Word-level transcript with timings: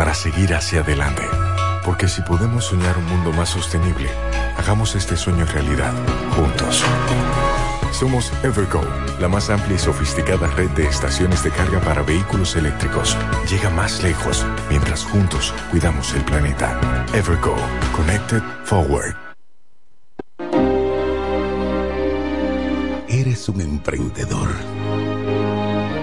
para 0.00 0.14
seguir 0.14 0.54
hacia 0.54 0.80
adelante. 0.80 1.20
Porque 1.84 2.08
si 2.08 2.22
podemos 2.22 2.64
soñar 2.64 2.96
un 2.96 3.04
mundo 3.04 3.34
más 3.34 3.50
sostenible, 3.50 4.08
hagamos 4.56 4.94
este 4.94 5.14
sueño 5.14 5.44
realidad, 5.44 5.92
juntos. 6.34 6.82
Somos 7.92 8.32
Evergo, 8.42 8.80
la 9.20 9.28
más 9.28 9.50
amplia 9.50 9.76
y 9.76 9.78
sofisticada 9.78 10.46
red 10.56 10.70
de 10.70 10.86
estaciones 10.86 11.44
de 11.44 11.50
carga 11.50 11.80
para 11.80 12.00
vehículos 12.00 12.56
eléctricos. 12.56 13.14
Llega 13.50 13.68
más 13.68 14.02
lejos 14.02 14.46
mientras 14.70 15.04
juntos 15.04 15.52
cuidamos 15.70 16.14
el 16.14 16.24
planeta. 16.24 16.80
Evergo, 17.12 17.54
Connected 17.94 18.42
Forward. 18.64 19.14
Eres 23.06 23.50
un 23.50 23.60
emprendedor. 23.60 24.48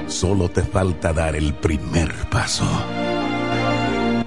Solo 0.06 0.50
te 0.50 0.62
falta 0.62 1.14
dar 1.14 1.36
el 1.36 1.56
primer 1.56 2.14
paso. 2.30 2.68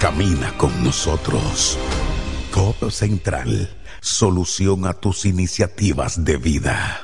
Camina 0.00 0.52
con 0.58 0.84
nosotros. 0.84 1.78
Codo 2.50 2.90
Central, 2.90 3.70
solución 4.00 4.86
a 4.86 4.92
tus 4.92 5.24
iniciativas 5.24 6.22
de 6.22 6.36
vida. 6.36 7.00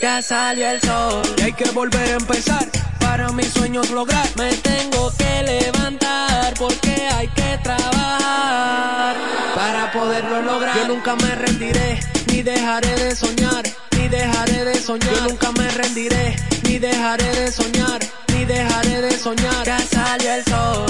Ya 0.00 0.22
salió 0.22 0.68
el 0.70 0.80
sol 0.80 1.22
y 1.36 1.42
hay 1.42 1.52
que 1.52 1.70
volver 1.70 2.08
a 2.08 2.16
empezar. 2.16 2.68
Para 3.00 3.30
mis 3.32 3.48
sueños 3.48 3.90
lograr, 3.90 4.26
me 4.36 4.52
tengo 4.54 5.12
que 5.16 5.42
levantar 5.42 6.54
porque 6.58 6.90
hay 6.90 7.28
que 7.28 7.58
trabajar 7.62 9.16
para 9.54 9.92
poderlo 9.92 10.42
lograr. 10.42 10.76
Yo 10.76 10.88
nunca 10.88 11.14
me 11.16 11.34
rendiré, 11.34 12.00
ni 12.28 12.42
dejaré 12.42 12.96
de 12.96 13.14
soñar, 13.14 13.64
ni 13.98 14.08
dejaré 14.08 14.64
de 14.64 14.74
soñar. 14.80 15.14
Yo 15.14 15.28
nunca 15.28 15.52
me 15.52 15.68
rendiré, 15.68 16.34
ni 16.64 16.78
dejaré 16.78 17.30
de 17.34 17.52
soñar, 17.52 18.00
dejaré 18.44 19.00
de 19.00 19.10
soñar. 19.12 19.64
Ya 19.64 19.78
salió 19.78 20.34
el 20.34 20.44
sol. 20.44 20.86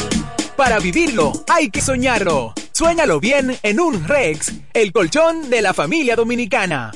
Para 0.56 0.78
vivirlo, 0.78 1.32
hay 1.48 1.70
que 1.70 1.80
soñarlo. 1.80 2.52
Suéñalo 2.72 3.20
bien 3.20 3.58
en 3.62 3.80
un 3.80 4.06
Rex, 4.06 4.52
el 4.74 4.92
colchón 4.92 5.50
de 5.50 5.62
la 5.62 5.74
familia 5.74 6.16
dominicana. 6.16 6.92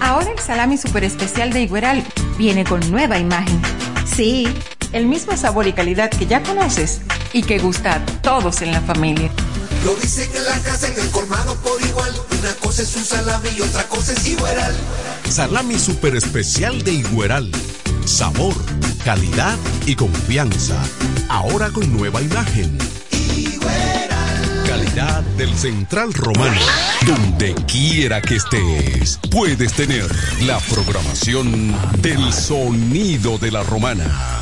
Ahora 0.00 0.32
el 0.32 0.38
salami 0.38 0.76
super 0.76 1.04
especial 1.04 1.52
de 1.52 1.62
Igueral 1.62 2.04
viene 2.36 2.64
con 2.64 2.90
nueva 2.90 3.18
imagen. 3.18 3.60
Sí, 4.04 4.48
el 4.92 5.06
mismo 5.06 5.36
sabor 5.36 5.66
y 5.68 5.72
calidad 5.72 6.10
que 6.10 6.26
ya 6.26 6.42
conoces 6.42 7.02
y 7.32 7.42
que 7.42 7.58
gusta 7.58 7.94
a 7.94 8.06
todos 8.22 8.62
en 8.62 8.72
la 8.72 8.80
familia. 8.80 9.30
Lo 9.84 9.96
dicen 9.96 10.30
en 10.34 10.44
la 10.44 10.58
casa, 10.60 10.86
en 10.88 10.98
el 10.98 11.10
colmado 11.10 11.56
por 11.56 11.80
igual. 11.82 12.12
Una 12.38 12.54
cosa 12.56 12.82
es 12.82 12.94
un 12.94 13.04
salami 13.04 13.48
y 13.56 13.62
otra 13.62 13.88
cosa 13.88 14.12
es 14.12 14.26
Igueral. 14.28 14.74
Salami 15.28 15.78
super 15.78 16.14
especial 16.14 16.82
de 16.84 16.92
Igueral. 16.92 17.50
Sabor, 18.04 18.54
calidad 19.04 19.56
y 19.84 19.96
confianza. 19.96 20.80
Ahora 21.28 21.70
con 21.70 21.92
nueva 21.92 22.22
imagen. 22.22 22.78
Calidad 24.66 25.22
del 25.36 25.52
Central 25.56 26.12
Romano. 26.12 26.60
Donde 27.04 27.54
quiera 27.66 28.22
que 28.22 28.36
estés, 28.36 29.18
puedes 29.30 29.72
tener 29.72 30.08
la 30.42 30.60
programación 30.60 31.74
del 32.00 32.32
sonido 32.32 33.36
de 33.38 33.50
la 33.50 33.64
romana. 33.64 34.41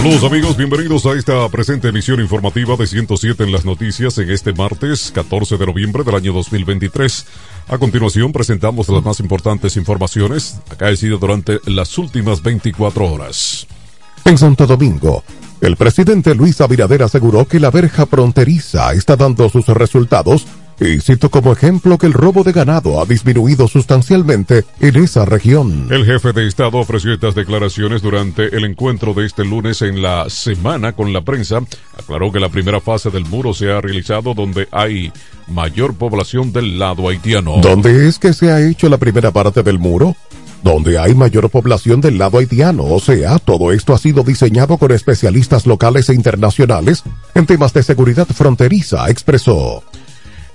Saludos 0.00 0.24
amigos, 0.24 0.56
bienvenidos 0.56 1.04
a 1.04 1.12
esta 1.12 1.46
presente 1.50 1.88
emisión 1.88 2.20
informativa 2.20 2.74
de 2.74 2.86
107 2.86 3.44
en 3.44 3.52
las 3.52 3.66
noticias 3.66 4.16
en 4.16 4.30
este 4.30 4.54
martes 4.54 5.12
14 5.14 5.58
de 5.58 5.66
noviembre 5.66 6.04
del 6.04 6.14
año 6.14 6.32
2023. 6.32 7.26
A 7.68 7.76
continuación 7.76 8.32
presentamos 8.32 8.88
las 8.88 9.04
más 9.04 9.20
importantes 9.20 9.76
informaciones 9.76 10.58
acaecidas 10.70 11.20
durante 11.20 11.58
las 11.66 11.98
últimas 11.98 12.42
24 12.42 13.12
horas. 13.12 13.66
En 14.24 14.38
Santo 14.38 14.66
Domingo, 14.66 15.22
el 15.60 15.76
presidente 15.76 16.34
Luis 16.34 16.62
Abinader 16.62 17.02
aseguró 17.02 17.46
que 17.46 17.60
la 17.60 17.70
verja 17.70 18.06
fronteriza 18.06 18.94
está 18.94 19.16
dando 19.16 19.50
sus 19.50 19.66
resultados 19.66 20.46
y 20.80 20.98
cito 21.00 21.30
como 21.30 21.52
ejemplo 21.52 21.98
que 21.98 22.06
el 22.06 22.14
robo 22.14 22.42
de 22.42 22.52
ganado 22.52 23.00
ha 23.00 23.04
disminuido 23.04 23.68
sustancialmente 23.68 24.64
en 24.80 24.96
esa 24.96 25.26
región. 25.26 25.88
El 25.90 26.06
jefe 26.06 26.32
de 26.32 26.46
Estado 26.46 26.78
ofreció 26.78 27.12
estas 27.12 27.34
declaraciones 27.34 28.00
durante 28.00 28.56
el 28.56 28.64
encuentro 28.64 29.12
de 29.12 29.26
este 29.26 29.44
lunes 29.44 29.82
en 29.82 30.00
la 30.00 30.30
semana 30.30 30.92
con 30.92 31.12
la 31.12 31.20
prensa. 31.20 31.60
Aclaró 31.98 32.32
que 32.32 32.40
la 32.40 32.48
primera 32.48 32.80
fase 32.80 33.10
del 33.10 33.26
muro 33.26 33.52
se 33.52 33.70
ha 33.70 33.80
realizado 33.80 34.32
donde 34.32 34.68
hay 34.72 35.12
mayor 35.48 35.94
población 35.94 36.52
del 36.52 36.78
lado 36.78 37.08
haitiano. 37.08 37.58
¿Dónde 37.60 38.08
es 38.08 38.18
que 38.18 38.32
se 38.32 38.50
ha 38.50 38.66
hecho 38.66 38.88
la 38.88 38.98
primera 38.98 39.30
parte 39.30 39.62
del 39.62 39.78
muro? 39.78 40.16
donde 40.62 40.98
hay 40.98 41.14
mayor 41.14 41.48
población 41.48 42.02
del 42.02 42.18
lado 42.18 42.36
haitiano, 42.36 42.84
o 42.84 43.00
sea, 43.00 43.38
todo 43.38 43.72
esto 43.72 43.94
ha 43.94 43.98
sido 43.98 44.22
diseñado 44.22 44.76
con 44.76 44.92
especialistas 44.92 45.66
locales 45.66 46.10
e 46.10 46.14
internacionales 46.14 47.02
en 47.34 47.46
temas 47.46 47.72
de 47.72 47.82
seguridad 47.82 48.26
fronteriza, 48.26 49.08
expresó. 49.08 49.82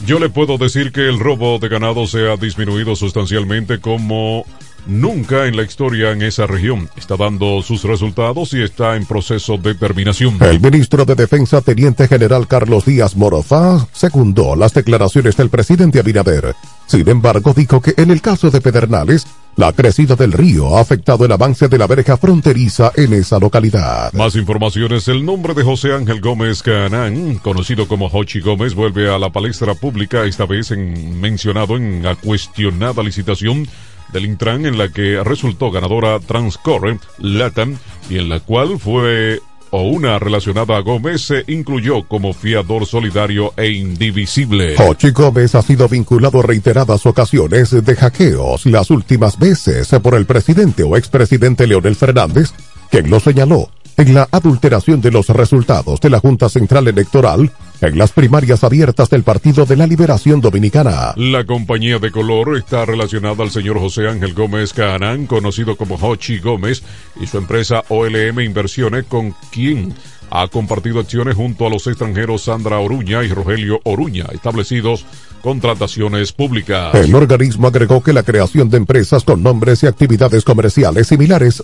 Yo 0.06 0.20
le 0.20 0.30
puedo 0.30 0.58
decir 0.58 0.92
que 0.92 1.08
el 1.08 1.20
robo 1.20 1.58
de 1.60 1.70
ganado 1.70 2.06
se 2.06 2.30
ha 2.30 2.38
disminuido 2.38 2.96
sustancialmente 2.96 3.80
como 3.80 4.46
nunca 4.86 5.46
en 5.46 5.56
la 5.56 5.64
historia 5.64 6.12
en 6.12 6.22
esa 6.22 6.48
región. 6.48 6.90
Está 6.96 7.18
dando 7.18 7.62
sus 7.62 7.84
resultados 7.84 8.54
y 8.54 8.62
está 8.62 8.96
en 8.96 9.06
proceso 9.06 9.58
de 9.58 9.76
terminación. 9.76 10.38
El 10.42 10.60
ministro 10.60 11.06
de 11.06 11.16
Defensa, 11.16 11.62
Teniente 11.62 12.08
General 12.08 12.48
Carlos 12.48 12.86
Díaz 12.86 13.16
Morozá, 13.16 13.88
secundó 13.92 14.56
las 14.56 14.74
declaraciones 14.74 15.38
del 15.38 15.50
presidente 15.50 16.00
Abinader. 16.00 16.56
Sin 16.88 17.08
embargo, 17.10 17.54
dijo 17.56 17.82
que 17.82 17.94
en 17.98 18.12
el 18.12 18.22
caso 18.22 18.52
de 18.52 18.62
Pedernales, 18.62 19.26
la 19.56 19.72
crecida 19.72 20.16
del 20.16 20.34
río 20.34 20.76
ha 20.76 20.82
afectado 20.82 21.26
el 21.26 21.32
avance 21.32 21.68
de 21.70 21.78
la 21.78 21.88
verja 21.88 22.18
fronteriza 22.18 22.92
en 22.96 23.14
esa 23.14 23.40
localidad. 23.40 24.12
Más 24.14 24.36
informaciones. 24.36 25.08
El 25.08 25.26
nombre 25.26 25.54
de 25.54 25.64
José 25.64 25.94
Ángel 25.94 26.20
Gómez 26.20 26.62
Canán, 26.62 27.36
conocido 27.36 27.88
como 27.88 28.08
Hochi 28.08 28.42
Gómez, 28.42 28.76
vuelve 28.76 29.10
a 29.14 29.18
la 29.18 29.32
palestra 29.32 29.74
pública, 29.74 30.26
esta 30.26 30.46
vez 30.46 30.72
en, 30.72 31.20
mencionado 31.22 31.78
en 31.78 32.04
la 32.04 32.16
cuestionada 32.16 33.02
licitación 33.02 33.68
del 34.16 34.26
Intran 34.26 34.66
en 34.66 34.78
la 34.78 34.90
que 34.90 35.22
resultó 35.24 35.72
ganadora 35.72 36.20
Transcorre 36.22 37.00
Latam 37.20 37.78
y 38.10 38.18
en 38.18 38.30
la 38.30 38.40
cual 38.40 38.80
fue 38.80 39.42
o 39.72 39.82
una 39.82 40.20
relacionada 40.20 40.78
a 40.78 40.80
Gómez 40.80 41.22
se 41.22 41.44
incluyó 41.48 42.08
como 42.08 42.32
fiador 42.32 42.86
solidario 42.86 43.54
e 43.58 43.72
indivisible. 43.72 44.76
Hochi 44.78 45.10
Gómez 45.10 45.54
ha 45.56 45.62
sido 45.62 45.90
vinculado 45.90 46.42
reiteradas 46.42 47.06
ocasiones 47.06 47.72
de 47.72 47.96
hackeos, 47.96 48.66
las 48.68 48.90
últimas 48.90 49.38
veces 49.38 49.90
por 50.02 50.16
el 50.16 50.26
presidente 50.26 50.84
o 50.84 50.96
expresidente 50.96 51.68
Leonel 51.68 51.96
Fernández, 51.96 52.54
quien 52.90 53.10
lo 53.10 53.20
señaló 53.20 53.70
en 53.98 54.14
la 54.14 54.30
adulteración 54.32 55.02
de 55.02 55.12
los 55.12 55.28
resultados 55.28 56.00
de 56.00 56.10
la 56.10 56.20
Junta 56.20 56.48
Central 56.48 56.88
Electoral 56.88 57.52
en 57.82 57.98
las 57.98 58.12
primarias 58.12 58.64
abiertas 58.64 59.10
del 59.10 59.24
Partido 59.24 59.66
de 59.66 59.76
la 59.76 59.88
Liberación 59.88 60.42
Dominicana. 60.42 61.14
La 61.18 61.46
compañía 61.46 62.00
de 62.00 62.12
color 62.12 62.58
está 62.58 62.86
relacionada 62.86 63.44
al 63.44 63.52
señor 63.52 63.80
José 63.80 64.08
Ángel 64.08 64.34
Gómez 64.34 64.74
Canán, 64.74 65.26
conocido 65.28 65.76
como 65.76 65.96
Hochi 65.96 66.40
Gómez, 66.40 66.84
y 67.20 67.28
su 67.28 67.38
empresa 67.38 67.84
OLM 67.90 68.40
Inversiones, 68.40 69.06
con 69.06 69.36
quien 69.52 69.94
ha 70.30 70.48
compartido 70.48 71.00
acciones 71.00 71.36
junto 71.36 71.66
a 71.68 71.70
los 71.70 71.88
extranjeros 71.88 72.44
Sandra 72.44 72.80
Oruña 72.80 73.24
y 73.24 73.30
Rogelio 73.30 73.80
Oruña, 73.84 74.26
establecidos 74.34 75.06
contrataciones 75.42 76.32
públicas. 76.32 76.96
El 76.96 77.14
organismo 77.14 77.68
agregó 77.68 78.02
que 78.02 78.14
la 78.14 78.24
creación 78.24 78.70
de 78.70 78.78
empresas 78.78 79.24
con 79.24 79.44
nombres 79.44 79.84
y 79.84 79.88
actividades 79.88 80.44
comerciales 80.44 81.08
similares 81.08 81.64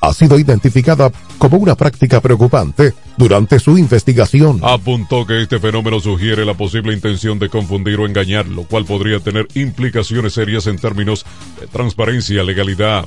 ha 0.00 0.12
sido 0.12 0.38
identificada 0.38 1.10
como 1.38 1.56
una 1.58 1.74
práctica 1.74 2.20
preocupante 2.20 2.94
durante 3.16 3.58
su 3.58 3.76
investigación. 3.78 4.60
Apuntó 4.62 5.26
que 5.26 5.42
este 5.42 5.58
fenómeno 5.58 6.00
sugiere 6.00 6.44
la 6.44 6.54
posible 6.54 6.92
intención 6.92 7.38
de 7.38 7.48
confundir 7.48 7.98
o 8.00 8.06
engañar, 8.06 8.46
lo 8.46 8.64
cual 8.64 8.84
podría 8.84 9.20
tener 9.20 9.48
implicaciones 9.54 10.34
serias 10.34 10.66
en 10.66 10.78
términos 10.78 11.24
de 11.60 11.66
transparencia, 11.66 12.42
legalidad 12.42 13.06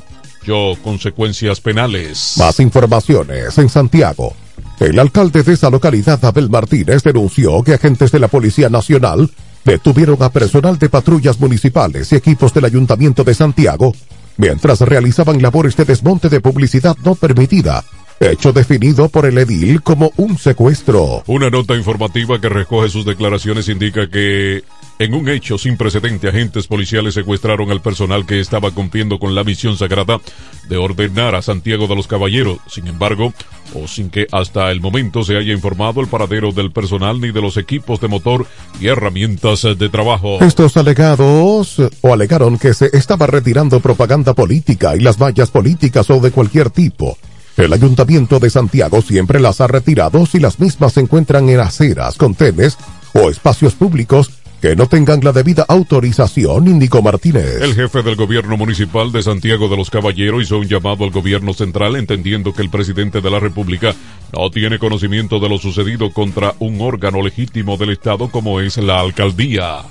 o 0.50 0.76
consecuencias 0.84 1.62
penales. 1.62 2.36
Más 2.38 2.60
informaciones 2.60 3.58
en 3.58 3.70
Santiago. 3.70 4.34
El 4.80 4.98
alcalde 4.98 5.44
de 5.44 5.54
esa 5.54 5.70
localidad, 5.70 6.24
Abel 6.26 6.50
Martínez, 6.50 7.04
denunció 7.04 7.62
que 7.64 7.76
agentes 7.76 8.12
de 8.12 8.20
la 8.20 8.28
Policía 8.28 8.70
Nacional 8.70 9.30
detuvieron 9.64 10.22
a 10.24 10.30
personal 10.30 10.80
de 10.80 10.90
patrullas 10.90 11.40
municipales 11.40 12.12
y 12.12 12.16
equipos 12.16 12.52
del 12.54 12.66
Ayuntamiento 12.66 13.24
de 13.24 13.36
Santiago 13.36 13.94
mientras 14.38 14.82
realizaban 14.82 15.42
labores 15.42 15.76
de 15.76 15.86
desmonte 15.86 16.30
de 16.30 16.42
publicidad 16.42 16.96
no 17.04 17.16
permitida, 17.16 17.84
hecho 18.22 18.54
definido 18.54 19.10
por 19.10 19.26
el 19.26 19.38
edil 19.38 19.82
como 19.82 20.12
un 20.18 20.38
secuestro. 20.38 21.24
Una 21.28 21.50
nota 21.50 21.76
informativa 21.76 22.40
que 22.40 22.50
recoge 22.50 22.90
sus 22.90 23.06
declaraciones 23.06 23.68
indica 23.70 24.10
que 24.10 24.64
en 25.00 25.16
un 25.16 25.28
hecho 25.30 25.58
sin 25.58 25.78
precedente, 25.78 26.30
agentes 26.30 26.68
policiales 26.68 27.16
secuestraron 27.16 27.72
al 27.72 27.82
personal 27.82 28.28
que 28.28 28.40
estaba 28.40 28.70
cumpliendo 28.70 29.18
con 29.18 29.34
la 29.34 29.44
misión 29.44 29.76
sagrada 29.76 30.22
de 30.70 30.78
ordenar 30.78 31.34
a 31.34 31.42
Santiago 31.42 31.88
de 31.88 31.96
los 31.96 32.06
Caballeros. 32.06 32.60
Sin 32.68 32.86
embargo, 32.86 33.34
o 33.74 33.88
sin 33.88 34.12
que 34.12 34.28
hasta 34.32 34.70
el 34.70 34.80
momento 34.80 35.24
se 35.24 35.38
haya 35.38 35.54
informado 35.54 36.02
el 36.02 36.08
paradero 36.08 36.52
del 36.52 36.72
personal 36.72 37.20
ni 37.20 37.32
de 37.32 37.42
los 37.42 37.58
equipos 37.58 38.00
de 38.00 38.10
motor 38.10 38.46
y 38.80 38.90
herramientas 38.90 39.64
de 39.64 39.90
trabajo. 39.90 40.38
Estos 40.42 40.78
alegados 40.78 41.82
o 42.02 42.14
alegaron 42.14 42.60
que 42.60 42.76
se 42.76 42.92
estaba 42.94 43.26
retirando 43.26 43.80
propaganda 43.80 44.36
política 44.36 44.96
y 44.96 45.00
las 45.00 45.18
vallas 45.18 45.50
políticas 45.50 46.12
o 46.12 46.20
de 46.20 46.30
cualquier 46.30 46.70
tipo. 46.70 47.18
El 47.62 47.74
Ayuntamiento 47.74 48.40
de 48.40 48.50
Santiago 48.50 49.04
siempre 49.04 49.40
las 49.40 49.62
ha 49.62 49.68
retirado 49.68 50.26
si 50.26 50.40
las 50.40 50.60
mismas 50.60 50.94
se 50.94 51.02
encuentran 51.02 51.48
en 51.48 51.60
aceras, 51.60 52.18
contenes 52.18 52.76
o 53.14 53.30
espacios 53.30 53.76
públicos 53.76 54.32
que 54.60 54.76
no 54.76 54.88
tengan 54.88 55.20
la 55.24 55.32
debida 55.32 55.66
autorización, 55.68 56.68
indicó 56.68 57.04
Martínez. 57.04 57.62
El 57.62 57.76
jefe 57.76 58.02
del 58.02 58.16
gobierno 58.16 58.58
municipal 58.58 59.12
de 59.12 59.22
Santiago 59.22 59.70
de 59.70 59.78
los 59.78 59.92
Caballeros 59.92 60.42
hizo 60.42 60.58
un 60.58 60.68
llamado 60.68 61.04
al 61.04 61.12
gobierno 61.12 61.54
central 61.54 61.96
entendiendo 61.98 62.52
que 62.52 62.64
el 62.64 62.72
presidente 62.72 63.22
de 63.22 63.30
la 63.30 63.40
República 63.40 63.94
no 64.34 64.50
tiene 64.50 64.80
conocimiento 64.80 65.40
de 65.40 65.50
lo 65.50 65.60
sucedido 65.60 66.12
contra 66.12 66.56
un 66.58 66.82
órgano 66.82 67.22
legítimo 67.22 67.78
del 67.78 67.92
Estado 67.92 68.30
como 68.30 68.60
es 68.60 68.78
la 68.78 69.00
alcaldía. 69.00 69.82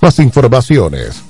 Más 0.00 0.18
informaciones. 0.20 1.24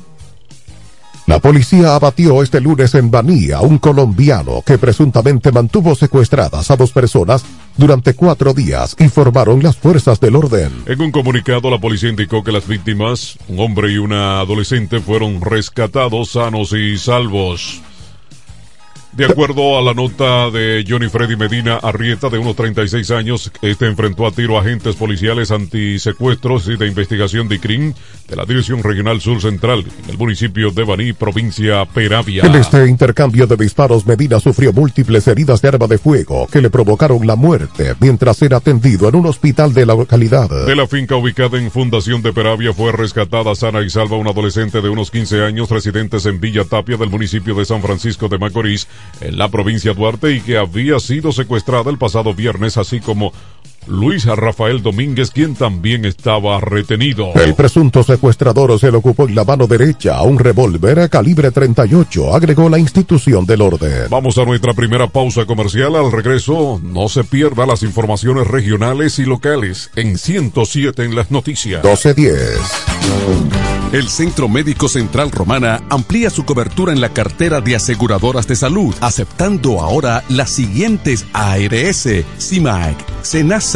La 1.26 1.40
policía 1.40 1.96
abatió 1.96 2.40
este 2.40 2.60
lunes 2.60 2.94
en 2.94 3.10
Baní 3.10 3.50
a 3.50 3.60
un 3.60 3.78
colombiano 3.78 4.62
que 4.64 4.78
presuntamente 4.78 5.50
mantuvo 5.50 5.96
secuestradas 5.96 6.70
a 6.70 6.76
dos 6.76 6.92
personas 6.92 7.44
durante 7.76 8.14
cuatro 8.14 8.54
días, 8.54 8.94
informaron 9.00 9.60
las 9.60 9.76
fuerzas 9.76 10.20
del 10.20 10.36
orden. 10.36 10.70
En 10.86 11.00
un 11.00 11.10
comunicado, 11.10 11.68
la 11.68 11.80
policía 11.80 12.10
indicó 12.10 12.44
que 12.44 12.52
las 12.52 12.68
víctimas, 12.68 13.38
un 13.48 13.58
hombre 13.58 13.92
y 13.92 13.98
una 13.98 14.38
adolescente, 14.38 15.00
fueron 15.00 15.40
rescatados 15.40 16.30
sanos 16.30 16.72
y 16.72 16.96
salvos. 16.96 17.82
De 19.16 19.24
acuerdo 19.24 19.78
a 19.78 19.82
la 19.82 19.94
nota 19.94 20.50
de 20.50 20.84
Johnny 20.86 21.08
Freddy 21.08 21.36
Medina 21.36 21.76
Arrieta, 21.76 22.28
de 22.28 22.36
unos 22.36 22.54
36 22.54 23.10
años, 23.12 23.50
este 23.62 23.86
enfrentó 23.86 24.26
a 24.26 24.30
tiro 24.30 24.58
a 24.58 24.60
agentes 24.60 24.94
policiales 24.94 25.50
antisecuestros 25.50 26.68
y 26.68 26.76
de 26.76 26.86
investigación 26.86 27.48
de 27.48 27.58
CRIM 27.58 27.94
de 28.28 28.36
la 28.36 28.44
Dirección 28.44 28.82
Regional 28.82 29.22
Sur 29.22 29.40
Central, 29.40 29.86
en 30.04 30.10
el 30.10 30.18
municipio 30.18 30.70
de 30.70 30.84
Baní, 30.84 31.12
provincia 31.14 31.86
Peravia. 31.86 32.44
En 32.44 32.56
este 32.56 32.86
intercambio 32.88 33.46
de 33.46 33.56
disparos, 33.56 34.06
Medina 34.06 34.38
sufrió 34.38 34.74
múltiples 34.74 35.26
heridas 35.28 35.62
de 35.62 35.68
arma 35.68 35.86
de 35.86 35.96
fuego 35.96 36.46
que 36.48 36.60
le 36.60 36.68
provocaron 36.68 37.26
la 37.26 37.36
muerte 37.36 37.94
mientras 38.00 38.42
era 38.42 38.58
atendido 38.58 39.08
en 39.08 39.16
un 39.16 39.24
hospital 39.24 39.72
de 39.72 39.86
la 39.86 39.94
localidad. 39.94 40.50
De 40.66 40.76
la 40.76 40.86
finca 40.86 41.16
ubicada 41.16 41.56
en 41.56 41.70
Fundación 41.70 42.20
de 42.20 42.34
Peravia 42.34 42.74
fue 42.74 42.92
rescatada 42.92 43.54
sana 43.54 43.80
y 43.80 43.88
salva 43.88 44.18
una 44.18 44.32
adolescente 44.32 44.82
de 44.82 44.90
unos 44.90 45.10
15 45.10 45.42
años 45.42 45.70
residentes 45.70 46.26
en 46.26 46.38
Villa 46.38 46.64
Tapia 46.64 46.98
del 46.98 47.08
municipio 47.08 47.54
de 47.54 47.64
San 47.64 47.80
Francisco 47.80 48.28
de 48.28 48.36
Macorís 48.36 48.86
en 49.20 49.38
la 49.38 49.48
provincia 49.48 49.94
Duarte 49.94 50.32
y 50.32 50.40
que 50.40 50.58
había 50.58 50.98
sido 51.00 51.32
secuestrada 51.32 51.90
el 51.90 51.98
pasado 51.98 52.34
viernes, 52.34 52.76
así 52.76 53.00
como 53.00 53.32
Luis 53.88 54.24
Rafael 54.26 54.82
Domínguez, 54.82 55.30
quien 55.30 55.54
también 55.54 56.04
estaba 56.04 56.60
retenido. 56.60 57.32
El 57.34 57.54
presunto 57.54 58.02
secuestrador 58.02 58.78
se 58.78 58.90
le 58.90 58.96
ocupó 58.96 59.28
en 59.28 59.34
la 59.34 59.44
mano 59.44 59.66
derecha 59.66 60.16
a 60.16 60.22
un 60.22 60.38
revólver 60.38 61.00
a 61.00 61.08
calibre 61.08 61.50
38, 61.50 62.34
agregó 62.34 62.68
la 62.68 62.78
institución 62.78 63.46
del 63.46 63.62
orden. 63.62 64.08
Vamos 64.10 64.38
a 64.38 64.44
nuestra 64.44 64.72
primera 64.74 65.06
pausa 65.06 65.46
comercial. 65.46 65.96
Al 65.96 66.12
regreso, 66.12 66.80
no 66.82 67.08
se 67.08 67.24
pierda 67.24 67.66
las 67.66 67.82
informaciones 67.82 68.46
regionales 68.46 69.18
y 69.18 69.24
locales 69.24 69.90
en 69.96 70.18
107 70.18 71.04
en 71.04 71.14
las 71.14 71.30
noticias. 71.30 71.82
1210. 71.82 73.66
El 73.92 74.08
Centro 74.08 74.48
Médico 74.48 74.88
Central 74.88 75.30
Romana 75.30 75.80
amplía 75.90 76.28
su 76.28 76.44
cobertura 76.44 76.92
en 76.92 77.00
la 77.00 77.10
cartera 77.10 77.60
de 77.60 77.76
aseguradoras 77.76 78.48
de 78.48 78.56
salud, 78.56 78.94
aceptando 79.00 79.80
ahora 79.80 80.24
las 80.28 80.50
siguientes 80.50 81.24
ARS, 81.32 82.08
CIMAC, 82.38 82.96
SENASA, 83.22 83.75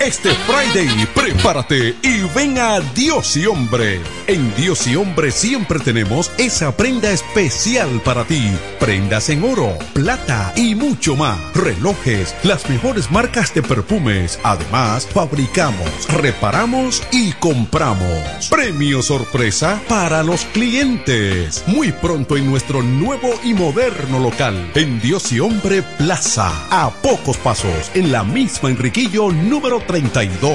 Este 0.01 0.29
Friday, 0.29 1.07
prepárate 1.15 1.95
y 2.03 2.21
ven 2.35 2.59
a 2.59 2.79
Dios 2.79 3.35
y 3.37 3.47
Hombre. 3.47 3.99
En 4.27 4.53
Dios 4.55 4.85
y 4.87 4.95
Hombre 4.95 5.31
siempre 5.31 5.79
tenemos 5.79 6.31
esa 6.37 6.77
prenda 6.77 7.11
especial 7.11 8.01
para 8.03 8.23
ti. 8.23 8.51
Prendas 8.79 9.29
en 9.29 9.43
oro, 9.43 9.74
plata 9.93 10.53
y 10.55 10.75
mucho 10.75 11.15
más. 11.15 11.37
Relojes, 11.53 12.35
las 12.43 12.69
mejores 12.69 13.11
marcas 13.11 13.53
de 13.53 13.61
perfumes. 13.61 14.39
Además, 14.43 15.07
fabricamos, 15.07 15.89
reparamos 16.09 17.03
y 17.11 17.31
compramos. 17.33 18.47
Premio 18.49 19.01
sorpresa 19.01 19.81
para 19.87 20.23
los 20.23 20.45
clientes. 20.45 21.63
Muy 21.67 21.91
pronto 21.91 22.37
en 22.37 22.49
nuestro 22.49 22.81
nuevo 22.81 23.29
y 23.43 23.53
moderno 23.53 24.19
local. 24.19 24.71
En 24.75 24.99
Dios 25.01 25.31
y 25.31 25.39
Hombre 25.39 25.83
Plaza. 25.97 26.51
A 26.69 26.89
pocos 27.01 27.37
pasos. 27.37 27.91
En 27.93 28.11
la 28.11 28.23
misma 28.23 28.69
Enriquillo 28.69 29.31
número 29.31 29.79
32. 29.79 30.53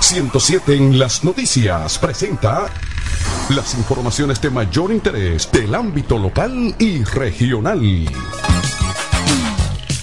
107 0.00 0.74
en 0.74 0.98
las 0.98 1.24
noticias 1.24 1.98
presenta 1.98 2.66
las 3.50 3.74
informaciones 3.74 4.40
de 4.40 4.50
mayor 4.50 4.92
interés 4.92 5.50
del 5.50 5.74
ámbito 5.74 6.18
local 6.18 6.74
y 6.78 7.02
regional. 7.04 8.06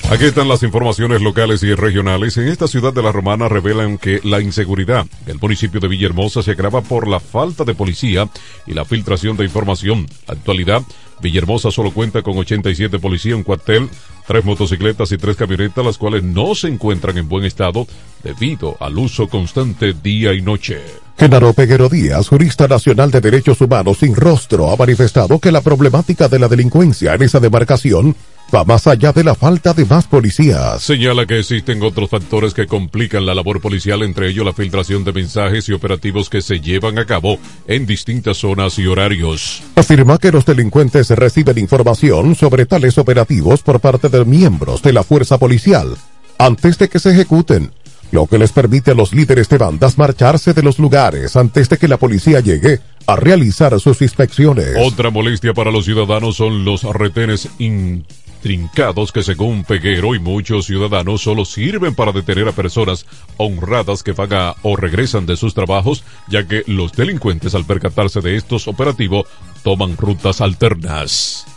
Aquí 0.09 0.25
están 0.25 0.47
las 0.47 0.62
informaciones 0.62 1.21
locales 1.21 1.63
y 1.63 1.73
regionales. 1.73 2.38
En 2.38 2.47
esta 2.47 2.67
ciudad 2.67 2.93
de 2.93 3.01
La 3.01 3.12
Romana 3.12 3.50
revelan 3.50 3.97
que 3.97 4.19
la 4.23 4.41
inseguridad 4.41 5.07
del 5.25 5.39
municipio 5.39 5.79
de 5.79 5.88
Villahermosa 5.88 6.43
se 6.43 6.51
agrava 6.51 6.81
por 6.81 7.07
la 7.07 7.19
falta 7.19 7.63
de 7.63 7.73
policía 7.73 8.29
y 8.67 8.73
la 8.73 8.85
filtración 8.85 9.38
de 9.38 9.45
información. 9.45 10.05
Actualidad, 10.27 10.83
Villahermosa 11.22 11.72
solo 11.72 11.91
cuenta 11.91 12.22
con 12.22 12.38
87 12.38 13.00
policías, 13.00 13.36
un 13.36 13.43
cuartel, 13.43 13.89
tres 14.27 14.43
motocicletas 14.46 15.12
y 15.12 15.17
tres 15.17 15.36
camionetas, 15.36 15.86
las 15.86 15.98
cuales 15.98 16.24
no 16.24 16.55
se 16.55 16.67
encuentran 16.67 17.17
en 17.17 17.29
buen 17.29 17.46
estado 17.46 17.88
debido 18.24 18.77
al 18.79 18.98
uso 18.98 19.27
constante 19.27 19.93
día 19.93 20.34
y 20.34 20.41
noche. 20.41 21.02
Genaro 21.17 21.53
Peguero 21.53 21.89
Díaz, 21.89 22.27
jurista 22.27 22.67
nacional 22.67 23.12
de 23.12 23.22
derechos 23.22 23.62
humanos 23.62 24.00
sin 24.00 24.15
rostro, 24.15 24.72
ha 24.72 24.75
manifestado 24.75 25.39
que 25.39 25.51
la 25.51 25.62
problemática 25.62 26.27
de 26.27 26.39
la 26.39 26.48
delincuencia 26.48 27.13
en 27.13 27.22
esa 27.22 27.39
demarcación 27.39 28.15
va 28.53 28.63
más 28.65 28.88
allá 28.88 29.12
de 29.13 29.24
la 29.24 29.36
falta 29.36 29.74
de 29.74 29.86
más 29.86 30.05
policías. 30.05 30.82
Señala 30.82 31.25
que 31.25 31.39
existen 31.39 31.82
otros 31.84 32.10
factores 32.10 32.53
que 32.53 32.67
complican 32.67 33.25
la 33.25 33.36
labor 33.36 33.62
policial, 33.62 34.01
entre 34.03 34.29
ellos 34.29 34.46
la 34.46 34.53
filtración 34.53 35.03
de 35.03 35.13
mensajes 35.13 35.70
y 35.70 35.74
operativos 35.74 36.29
que 36.29 36.41
se 36.41 36.60
llevan 36.60 36.98
a 36.98 37.05
cabo 37.05 37.38
en 37.67 37.86
distintas 37.86 38.38
zonas 38.38 38.77
y 38.79 38.88
horarios. 38.88 39.62
Afirma 39.75 40.17
que 40.17 40.32
los 40.32 40.46
delincuentes 40.46 41.10
reciben 41.12 41.58
información 41.60 42.36
sobre 42.36 42.65
tales 42.65 42.98
operativos 42.98 43.62
por 43.62 43.79
parte 43.79 44.10
de 44.10 44.25
miembros 44.25 44.82
de 44.82 44.93
la 44.93 45.03
fuerza 45.03 45.38
policial 45.38 45.96
antes 46.38 46.77
de 46.77 46.89
que 46.89 47.00
se 47.00 47.12
ejecuten 47.12 47.72
lo 48.13 48.27
que 48.27 48.38
les 48.38 48.51
permite 48.51 48.91
a 48.91 48.93
los 48.93 49.12
líderes 49.12 49.50
de 49.50 49.58
bandas 49.58 49.98
marcharse 49.98 50.53
de 50.53 50.62
los 50.62 50.77
lugares 50.77 51.36
antes 51.36 51.67
de 51.67 51.79
que 51.79 51.88
la 51.88 51.98
policía 51.98 52.41
llegue 52.41 52.79
a 53.08 53.15
realizar 53.15 53.77
sus 53.79 54.03
inspecciones. 54.03 54.75
Otra 54.77 55.10
molestia 55.10 55.55
para 55.55 55.72
los 55.72 55.86
ciudadanos 55.86 56.36
son 56.36 56.63
los 56.63 56.84
retenes 56.84 57.50
intrincados 57.58 59.12
que 59.12 59.24
según 59.24 59.63
Peguero 59.63 60.13
y 60.13 60.20
muchos 60.20 60.67
ciudadanos 60.67 61.24
solo 61.24 61.43
sirven 61.43 61.96
para 61.96 62.12
detener 62.12 62.48
a 62.48 62.51
personas 62.51 63.08
honradas 63.38 64.03
que 64.03 64.12
vagan 64.12 64.53
o 64.62 64.75
regresan 64.75 65.25
de 65.25 65.36
sus 65.36 65.55
trabajos, 65.55 66.03
ya 66.29 66.48
que 66.48 66.62
los 66.67 66.91
delincuentes 66.93 67.55
al 67.55 67.65
percatarse 67.65 68.22
de 68.22 68.36
estos 68.36 68.67
operativos 68.67 69.25
toman 69.63 69.98
rutas 69.98 70.39
alternas. 70.39 71.48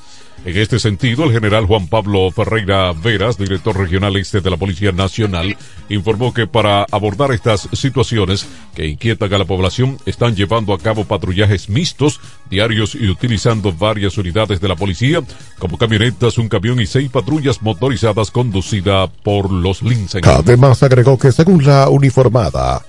En 0.44 0.56
este 0.56 0.78
sentido, 0.78 1.24
el 1.24 1.32
general 1.32 1.66
Juan 1.66 1.88
Pablo 1.88 2.30
Ferreira 2.30 2.92
Veras, 2.92 3.36
director 3.36 3.76
regional 3.76 4.16
este 4.16 4.40
de 4.40 4.50
la 4.50 4.56
Policía 4.56 4.92
Nacional, 4.92 5.56
informó 5.88 6.32
que 6.32 6.46
para 6.46 6.86
abordar 6.92 7.32
estas 7.32 7.68
situaciones 7.72 8.46
que 8.74 8.86
inquietan 8.86 9.32
a 9.34 9.38
la 9.38 9.44
población, 9.44 9.98
están 10.06 10.36
llevando 10.36 10.72
a 10.72 10.78
cabo 10.78 11.04
patrullajes 11.04 11.68
mixtos, 11.68 12.20
diarios 12.48 12.94
y 12.94 13.08
utilizando 13.08 13.72
varias 13.72 14.18
unidades 14.18 14.60
de 14.60 14.68
la 14.68 14.76
policía, 14.76 15.20
como 15.58 15.78
camionetas, 15.78 16.38
un 16.38 16.48
camión 16.48 16.80
y 16.80 16.86
seis 16.86 17.10
patrullas 17.10 17.60
motorizadas 17.62 18.30
conducidas 18.30 19.10
por 19.24 19.50
los 19.50 19.82
Linsen. 19.82 20.22
Además, 20.24 20.82
agregó 20.82 21.18
que 21.18 21.32
según 21.32 21.64
la 21.64 21.88
uniformada, 21.88 22.84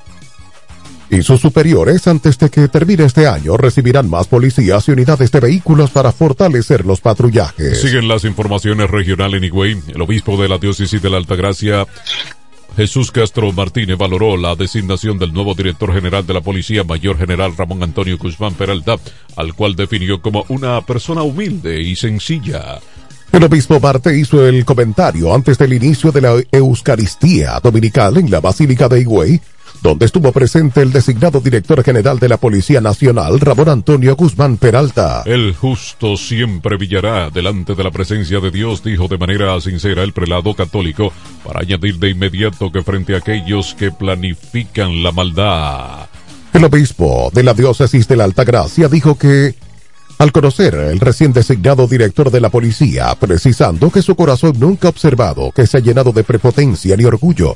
y 1.09 1.21
sus 1.21 1.41
superiores 1.41 2.07
antes 2.07 2.37
de 2.37 2.49
que 2.49 2.67
termine 2.67 3.05
este 3.05 3.27
año 3.27 3.57
recibirán 3.57 4.09
más 4.09 4.27
policías 4.27 4.87
y 4.87 4.91
unidades 4.91 5.31
de 5.31 5.39
vehículos 5.39 5.89
para 5.91 6.11
fortalecer 6.11 6.85
los 6.85 7.01
patrullajes. 7.01 7.79
Siguen 7.79 8.07
las 8.07 8.25
informaciones 8.25 8.89
regionales 8.89 9.37
en 9.37 9.45
Higüey. 9.45 9.77
El 9.87 10.01
obispo 10.01 10.41
de 10.41 10.49
la 10.49 10.57
diócesis 10.57 11.01
de 11.01 11.09
la 11.09 11.17
Altagracia 11.17 11.85
Jesús 12.77 13.11
Castro 13.11 13.51
Martínez 13.51 13.97
valoró 13.97 14.37
la 14.37 14.55
designación 14.55 15.17
del 15.17 15.33
nuevo 15.33 15.55
director 15.55 15.91
general 15.91 16.27
de 16.27 16.33
la 16.35 16.41
Policía, 16.41 16.83
Mayor 16.83 17.17
General 17.17 17.57
Ramón 17.57 17.81
Antonio 17.81 18.19
Guzmán 18.19 18.53
Peralta, 18.53 18.97
al 19.35 19.55
cual 19.55 19.75
definió 19.75 20.21
como 20.21 20.45
una 20.49 20.81
persona 20.81 21.23
humilde 21.23 21.81
y 21.81 21.95
sencilla. 21.95 22.79
El 23.31 23.43
obispo 23.43 23.79
Marte 23.79 24.17
hizo 24.17 24.45
el 24.47 24.63
comentario 24.63 25.33
antes 25.33 25.57
del 25.57 25.73
inicio 25.73 26.11
de 26.11 26.21
la 26.21 26.35
Eucaristía 26.51 27.59
Dominical 27.61 28.17
en 28.17 28.29
la 28.29 28.41
Basílica 28.41 28.87
de 28.87 29.01
Higüey, 29.01 29.41
donde 29.81 30.05
estuvo 30.05 30.31
presente 30.31 30.81
el 30.81 30.91
designado 30.91 31.39
director 31.39 31.83
general 31.83 32.19
de 32.19 32.29
la 32.29 32.37
Policía 32.37 32.81
Nacional, 32.81 33.39
Ramón 33.39 33.69
Antonio 33.69 34.15
Guzmán 34.15 34.57
Peralta. 34.57 35.23
El 35.25 35.53
justo 35.53 36.17
siempre 36.17 36.77
brillará 36.77 37.29
delante 37.29 37.75
de 37.75 37.83
la 37.83 37.91
presencia 37.91 38.39
de 38.39 38.51
Dios, 38.51 38.83
dijo 38.83 39.07
de 39.07 39.17
manera 39.17 39.59
sincera 39.61 40.03
el 40.03 40.13
prelado 40.13 40.53
católico, 40.53 41.11
para 41.43 41.61
añadir 41.61 41.97
de 41.99 42.09
inmediato 42.09 42.71
que 42.71 42.83
frente 42.83 43.15
a 43.15 43.19
aquellos 43.19 43.75
que 43.75 43.91
planifican 43.91 45.03
la 45.03 45.11
maldad. 45.11 46.07
El 46.53 46.63
obispo 46.63 47.29
de 47.33 47.43
la 47.43 47.53
diócesis 47.53 48.07
de 48.07 48.15
la 48.15 48.23
Altagracia 48.23 48.87
dijo 48.87 49.17
que 49.17 49.55
al 50.17 50.31
conocer 50.31 50.73
el 50.73 50.99
recién 50.99 51.31
designado 51.31 51.87
director 51.87 52.31
de 52.31 52.41
la 52.41 52.49
policía, 52.49 53.13
precisando 53.19 53.91
que 53.91 54.01
su 54.01 54.15
corazón 54.15 54.53
nunca 54.57 54.87
ha 54.87 54.89
observado 54.89 55.51
que 55.51 55.67
se 55.67 55.77
ha 55.77 55.81
llenado 55.81 56.11
de 56.11 56.23
prepotencia 56.23 56.97
ni 56.97 57.05
orgullo, 57.05 57.55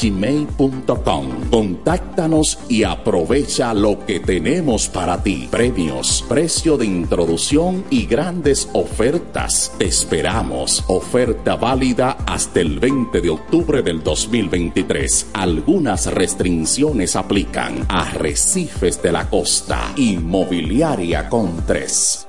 gmail.com. 0.00 1.50
Contáctanos 1.50 2.58
y 2.68 2.84
aprovecha 2.84 3.74
lo 3.74 4.06
que 4.06 4.20
tenemos 4.20 4.88
para 4.88 5.20
ti. 5.22 5.48
Premios, 5.50 6.24
precio 6.28 6.76
de 6.76 6.86
introducción 6.86 7.84
y 7.90 8.06
grandes 8.06 8.68
ofertas. 8.72 9.63
Te 9.78 9.86
esperamos. 9.86 10.84
Oferta 10.88 11.56
válida 11.56 12.18
hasta 12.26 12.60
el 12.60 12.78
20 12.78 13.20
de 13.20 13.30
octubre 13.30 13.82
del 13.82 14.02
2023. 14.02 15.28
Algunas 15.32 16.12
restricciones 16.12 17.16
aplican. 17.16 17.86
Arrecifes 17.88 19.02
de 19.02 19.12
la 19.12 19.28
costa. 19.28 19.92
Inmobiliaria 19.96 21.28
con 21.28 21.64
3. 21.66 22.28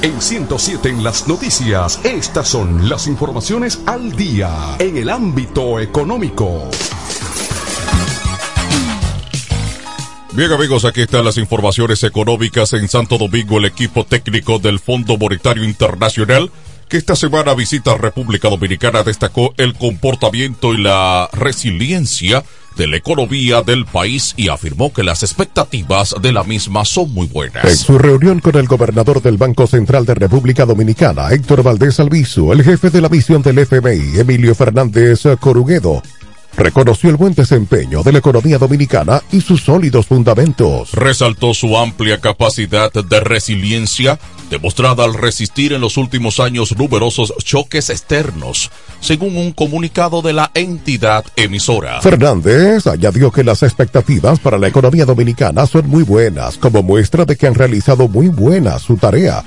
En 0.02 0.18
107 0.18 0.88
en 0.88 1.04
las 1.04 1.28
noticias, 1.28 2.00
estas 2.04 2.48
son 2.48 2.88
las 2.88 3.06
informaciones 3.06 3.82
al 3.84 4.16
día 4.16 4.76
en 4.78 4.96
el 4.96 5.10
ámbito 5.10 5.78
económico. 5.78 6.70
Bien 10.32 10.52
amigos, 10.52 10.86
aquí 10.86 11.02
están 11.02 11.26
las 11.26 11.36
informaciones 11.36 12.02
económicas 12.02 12.72
en 12.72 12.88
Santo 12.88 13.18
Domingo. 13.18 13.58
El 13.58 13.66
equipo 13.66 14.04
técnico 14.04 14.58
del 14.58 14.78
Fondo 14.78 15.18
Monetario 15.18 15.64
Internacional 15.64 16.50
que 16.88 16.96
esta 16.96 17.14
semana 17.14 17.54
visita 17.54 17.96
República 17.96 18.48
Dominicana 18.48 19.04
destacó 19.04 19.54
el 19.58 19.74
comportamiento 19.74 20.74
y 20.74 20.78
la 20.78 21.28
resiliencia 21.32 22.42
de 22.76 22.86
la 22.86 22.96
economía 22.96 23.62
del 23.62 23.84
país 23.84 24.34
y 24.36 24.48
afirmó 24.48 24.92
que 24.92 25.02
las 25.02 25.22
expectativas 25.22 26.14
de 26.20 26.32
la 26.32 26.44
misma 26.44 26.84
son 26.84 27.12
muy 27.12 27.26
buenas. 27.26 27.64
En 27.64 27.76
su 27.76 27.98
reunión 27.98 28.40
con 28.40 28.56
el 28.56 28.66
gobernador 28.66 29.22
del 29.22 29.36
Banco 29.36 29.66
Central 29.66 30.06
de 30.06 30.14
República 30.14 30.64
Dominicana, 30.64 31.30
Héctor 31.30 31.62
Valdés 31.62 32.00
Albizu, 32.00 32.52
el 32.52 32.62
jefe 32.62 32.90
de 32.90 33.00
la 33.00 33.08
misión 33.08 33.42
del 33.42 33.58
FMI, 33.58 34.18
Emilio 34.18 34.54
Fernández 34.54 35.22
Coruguedo, 35.40 36.02
reconoció 36.60 37.10
el 37.10 37.16
buen 37.16 37.34
desempeño 37.34 38.02
de 38.02 38.12
la 38.12 38.18
economía 38.18 38.58
dominicana 38.58 39.22
y 39.32 39.40
sus 39.40 39.62
sólidos 39.62 40.06
fundamentos. 40.06 40.92
Resaltó 40.92 41.54
su 41.54 41.76
amplia 41.76 42.20
capacidad 42.20 42.92
de 42.92 43.20
resiliencia, 43.20 44.18
demostrada 44.50 45.04
al 45.04 45.14
resistir 45.14 45.72
en 45.72 45.80
los 45.80 45.96
últimos 45.96 46.38
años 46.38 46.76
numerosos 46.76 47.32
choques 47.38 47.88
externos, 47.88 48.70
según 49.00 49.36
un 49.36 49.52
comunicado 49.52 50.22
de 50.22 50.34
la 50.34 50.50
entidad 50.54 51.24
emisora. 51.36 52.00
Fernández 52.02 52.86
añadió 52.86 53.30
que 53.30 53.42
las 53.42 53.62
expectativas 53.62 54.38
para 54.38 54.58
la 54.58 54.68
economía 54.68 55.06
dominicana 55.06 55.66
son 55.66 55.88
muy 55.88 56.02
buenas, 56.02 56.58
como 56.58 56.82
muestra 56.82 57.24
de 57.24 57.36
que 57.36 57.46
han 57.46 57.54
realizado 57.54 58.06
muy 58.06 58.28
buena 58.28 58.78
su 58.78 58.96
tarea, 58.96 59.42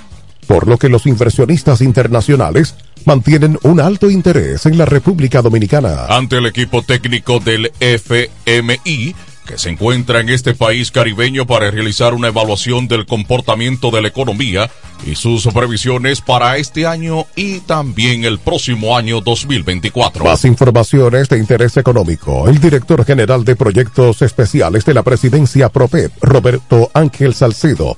por 0.54 0.68
lo 0.68 0.78
que 0.78 0.88
los 0.88 1.08
inversionistas 1.08 1.82
internacionales 1.82 2.76
mantienen 3.06 3.58
un 3.64 3.80
alto 3.80 4.12
interés 4.12 4.68
en 4.68 4.78
la 4.78 4.86
República 4.86 5.42
Dominicana. 5.42 6.06
Ante 6.10 6.38
el 6.38 6.46
equipo 6.46 6.84
técnico 6.84 7.40
del 7.40 7.72
FMI, 7.80 9.16
que 9.48 9.58
se 9.58 9.72
encuentra 9.72 10.20
en 10.20 10.30
este 10.30 10.54
país 10.54 10.92
caribeño 10.92 11.48
para 11.48 11.72
realizar 11.72 12.14
una 12.14 12.28
evaluación 12.28 12.88
del 12.88 13.08
comportamiento 13.08 13.90
de 13.90 14.04
la 14.04 14.10
economía 14.10 14.70
y 15.08 15.16
sus 15.16 15.48
previsiones 15.48 16.22
para 16.22 16.58
este 16.58 16.86
año 16.86 17.26
y 17.36 17.62
también 17.62 18.24
el 18.24 18.38
próximo 18.38 18.96
año 18.96 19.22
2024. 19.22 20.24
Más 20.24 20.46
informaciones 20.46 21.30
de 21.30 21.40
interés 21.40 21.78
económico. 21.78 22.48
El 22.48 22.60
director 22.60 23.04
general 23.04 23.44
de 23.44 23.56
proyectos 23.56 24.22
especiales 24.22 24.86
de 24.86 24.94
la 24.94 25.02
presidencia 25.02 25.70
PROPEP, 25.70 26.12
Roberto 26.22 26.92
Ángel 26.94 27.34
Salcedo, 27.34 27.98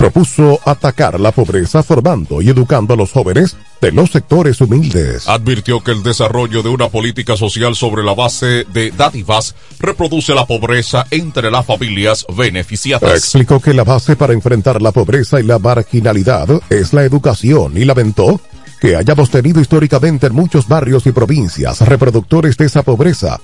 propuso 0.00 0.58
atacar 0.64 1.20
la 1.20 1.30
pobreza 1.30 1.82
formando 1.82 2.40
y 2.40 2.48
educando 2.48 2.94
a 2.94 2.96
los 2.96 3.12
jóvenes 3.12 3.58
de 3.82 3.92
los 3.92 4.10
sectores 4.10 4.58
humildes. 4.62 5.28
Advirtió 5.28 5.84
que 5.84 5.90
el 5.90 6.02
desarrollo 6.02 6.62
de 6.62 6.70
una 6.70 6.88
política 6.88 7.36
social 7.36 7.76
sobre 7.76 8.02
la 8.02 8.14
base 8.14 8.64
de 8.72 8.92
dádivas 8.96 9.54
reproduce 9.78 10.34
la 10.34 10.46
pobreza 10.46 11.06
entre 11.10 11.50
las 11.50 11.66
familias 11.66 12.24
beneficiadas. 12.34 13.12
Explicó 13.12 13.60
que 13.60 13.74
la 13.74 13.84
base 13.84 14.16
para 14.16 14.32
enfrentar 14.32 14.80
la 14.80 14.90
pobreza 14.90 15.38
y 15.38 15.42
la 15.42 15.58
marginalidad 15.58 16.48
es 16.70 16.94
la 16.94 17.04
educación 17.04 17.76
y 17.76 17.84
lamentó 17.84 18.40
que 18.80 18.96
hayamos 18.96 19.30
tenido 19.30 19.60
históricamente 19.60 20.28
en 20.28 20.34
muchos 20.34 20.66
barrios 20.66 21.06
y 21.06 21.12
provincias 21.12 21.82
reproductores 21.82 22.56
de 22.56 22.64
esa 22.64 22.82
pobreza 22.82 23.38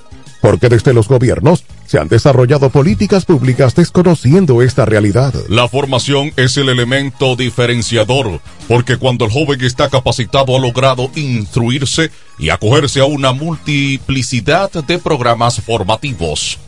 porque 0.46 0.68
desde 0.68 0.94
los 0.94 1.08
gobiernos 1.08 1.64
se 1.86 1.98
han 1.98 2.06
desarrollado 2.06 2.70
políticas 2.70 3.24
públicas 3.24 3.74
desconociendo 3.74 4.62
esta 4.62 4.84
realidad. 4.84 5.34
La 5.48 5.66
formación 5.66 6.32
es 6.36 6.56
el 6.56 6.68
elemento 6.68 7.34
diferenciador, 7.34 8.40
porque 8.68 8.96
cuando 8.96 9.24
el 9.24 9.32
joven 9.32 9.60
está 9.64 9.88
capacitado 9.88 10.56
ha 10.56 10.60
logrado 10.60 11.10
instruirse 11.16 12.12
y 12.38 12.50
acogerse 12.50 13.00
a 13.00 13.06
una 13.06 13.32
multiplicidad 13.32 14.70
de 14.70 15.00
programas 15.00 15.60
formativos. 15.60 16.60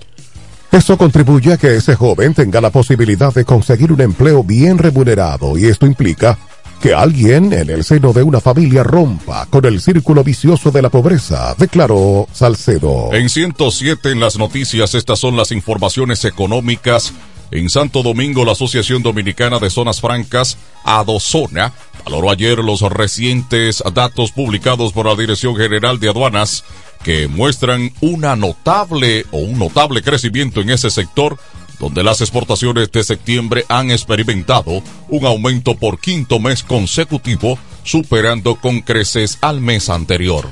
Eso 0.72 0.98
contribuye 0.98 1.52
a 1.52 1.56
que 1.56 1.76
ese 1.76 1.94
joven 1.94 2.34
tenga 2.34 2.60
la 2.60 2.70
posibilidad 2.70 3.32
de 3.32 3.44
conseguir 3.44 3.92
un 3.92 4.00
empleo 4.00 4.42
bien 4.42 4.78
remunerado 4.78 5.56
y 5.56 5.66
esto 5.66 5.86
implica 5.86 6.36
que 6.80 6.94
alguien 6.94 7.52
en 7.52 7.70
el 7.70 7.84
seno 7.84 8.12
de 8.12 8.22
una 8.22 8.40
familia 8.40 8.82
rompa 8.82 9.46
con 9.46 9.64
el 9.64 9.80
círculo 9.80 10.22
vicioso 10.22 10.70
de 10.70 10.82
la 10.82 10.90
pobreza, 10.90 11.54
declaró 11.58 12.28
Salcedo. 12.32 13.12
En 13.12 13.28
107 13.28 14.12
en 14.12 14.20
las 14.20 14.38
noticias, 14.38 14.94
estas 14.94 15.18
son 15.18 15.36
las 15.36 15.52
informaciones 15.52 16.24
económicas. 16.24 17.12
En 17.50 17.70
Santo 17.70 18.02
Domingo, 18.02 18.44
la 18.44 18.52
Asociación 18.52 19.02
Dominicana 19.02 19.58
de 19.58 19.70
Zonas 19.70 20.00
Francas, 20.00 20.58
Adozona, 20.84 21.72
valoró 22.04 22.30
ayer 22.30 22.58
los 22.58 22.82
recientes 22.82 23.82
datos 23.94 24.32
publicados 24.32 24.92
por 24.92 25.06
la 25.06 25.16
Dirección 25.16 25.56
General 25.56 25.98
de 25.98 26.10
Aduanas 26.10 26.64
que 27.02 27.28
muestran 27.28 27.92
una 28.00 28.36
notable 28.36 29.24
o 29.30 29.38
un 29.38 29.58
notable 29.58 30.02
crecimiento 30.02 30.60
en 30.60 30.70
ese 30.70 30.90
sector 30.90 31.38
donde 31.78 32.02
las 32.02 32.20
exportaciones 32.20 32.90
de 32.92 33.04
septiembre 33.04 33.64
han 33.68 33.90
experimentado 33.90 34.82
un 35.08 35.26
aumento 35.26 35.76
por 35.76 35.98
quinto 36.00 36.38
mes 36.38 36.62
consecutivo, 36.62 37.58
superando 37.84 38.56
con 38.56 38.80
creces 38.80 39.38
al 39.40 39.60
mes 39.60 39.88
anterior. 39.88 40.46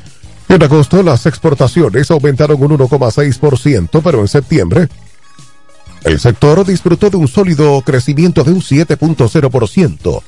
En 0.48 0.62
agosto 0.62 1.02
las 1.02 1.26
exportaciones 1.26 2.10
aumentaron 2.10 2.62
un 2.62 2.78
1,6%, 2.78 4.00
pero 4.02 4.20
en 4.20 4.28
septiembre 4.28 4.88
el 6.04 6.20
sector 6.20 6.64
disfrutó 6.64 7.10
de 7.10 7.16
un 7.16 7.26
sólido 7.26 7.82
crecimiento 7.82 8.44
de 8.44 8.52
un 8.52 8.60
7.0%. 8.60 10.22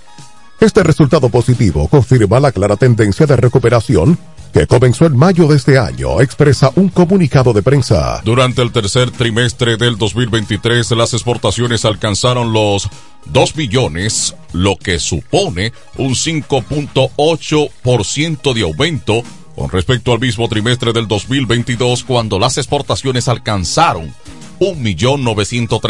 Este 0.59 0.83
resultado 0.83 1.29
positivo 1.29 1.87
confirma 1.87 2.41
la 2.41 2.51
clara 2.51 2.75
tendencia 2.75 3.27
de 3.27 3.37
recuperación 3.37 4.19
que 4.53 4.67
comenzó 4.67 5.07
en 5.07 5.17
mayo 5.17 5.47
de 5.47 5.57
este 5.57 5.79
año, 5.79 6.21
expresa 6.21 6.73
un 6.77 6.89
comunicado 6.89 7.53
de 7.53 7.63
prensa. 7.63 8.21
Durante 8.25 8.63
el 8.63 8.73
tercer 8.73 9.11
trimestre 9.11 9.77
del 9.77 9.99
2023, 9.99 10.91
las 10.93 11.13
exportaciones 11.15 11.85
alcanzaron 11.85 12.53
los 12.53 12.89
2 13.27 13.55
billones, 13.55 14.35
lo 14.53 14.77
que 14.77 14.99
supone 14.99 15.73
un 15.97 16.15
5.8% 16.15 18.55
de 18.55 18.63
aumento 18.63 19.23
con 19.59 19.71
respecto 19.71 20.13
al 20.13 20.21
mismo 20.21 20.49
trimestre 20.49 20.93
del 20.93 21.09
2022, 21.09 22.05
cuando 22.05 22.39
las 22.39 22.59
exportaciones 22.59 23.27
alcanzaron 23.27 24.15
un 24.61 24.83
millón 24.83 25.25
novecientos 25.25 25.81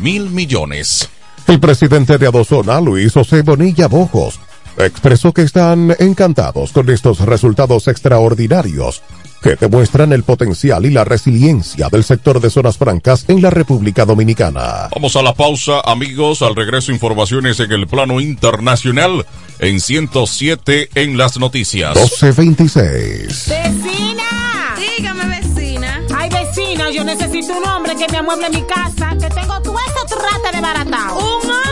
mil 0.00 0.30
millones. 0.30 1.08
El 1.46 1.60
presidente 1.60 2.16
de 2.16 2.26
Adozona, 2.26 2.80
Luis 2.80 3.12
José 3.12 3.42
Bonilla 3.42 3.88
Bojos, 3.88 4.40
expresó 4.78 5.32
que 5.32 5.42
están 5.42 5.94
encantados 5.98 6.72
con 6.72 6.88
estos 6.90 7.20
resultados 7.20 7.88
extraordinarios 7.88 9.02
que 9.42 9.56
demuestran 9.56 10.12
el 10.12 10.22
potencial 10.22 10.86
y 10.86 10.90
la 10.90 11.04
resiliencia 11.04 11.88
del 11.90 12.04
sector 12.04 12.40
de 12.40 12.48
zonas 12.48 12.78
francas 12.78 13.24
en 13.28 13.42
la 13.42 13.50
República 13.50 14.04
Dominicana. 14.04 14.88
Vamos 14.94 15.16
a 15.16 15.22
la 15.22 15.34
pausa, 15.34 15.80
amigos. 15.80 16.42
Al 16.42 16.54
regreso, 16.54 16.92
informaciones 16.92 17.58
en 17.60 17.72
el 17.72 17.88
plano 17.88 18.20
internacional 18.20 19.26
en 19.58 19.80
107 19.80 20.90
en 20.94 21.18
las 21.18 21.38
noticias. 21.38 21.96
1226. 21.96 23.48
¡Vecina! 23.48 24.76
Dígame, 24.96 25.40
vecina. 25.40 26.00
Ay, 26.16 26.30
vecina, 26.30 26.90
yo 26.90 27.02
necesito 27.02 27.56
un 27.58 27.64
hombre 27.66 27.96
que 27.96 28.06
me 28.12 28.18
amueble 28.18 28.48
mi 28.48 28.62
casa, 28.62 29.16
que 29.18 29.28
tengo 29.28 29.60
todo 29.60 29.76
esto 29.86 30.16
trata 30.16 30.56
de 30.56 30.60
baratado. 30.62 31.18
¿Un 31.18 31.50
hombre? 31.50 31.71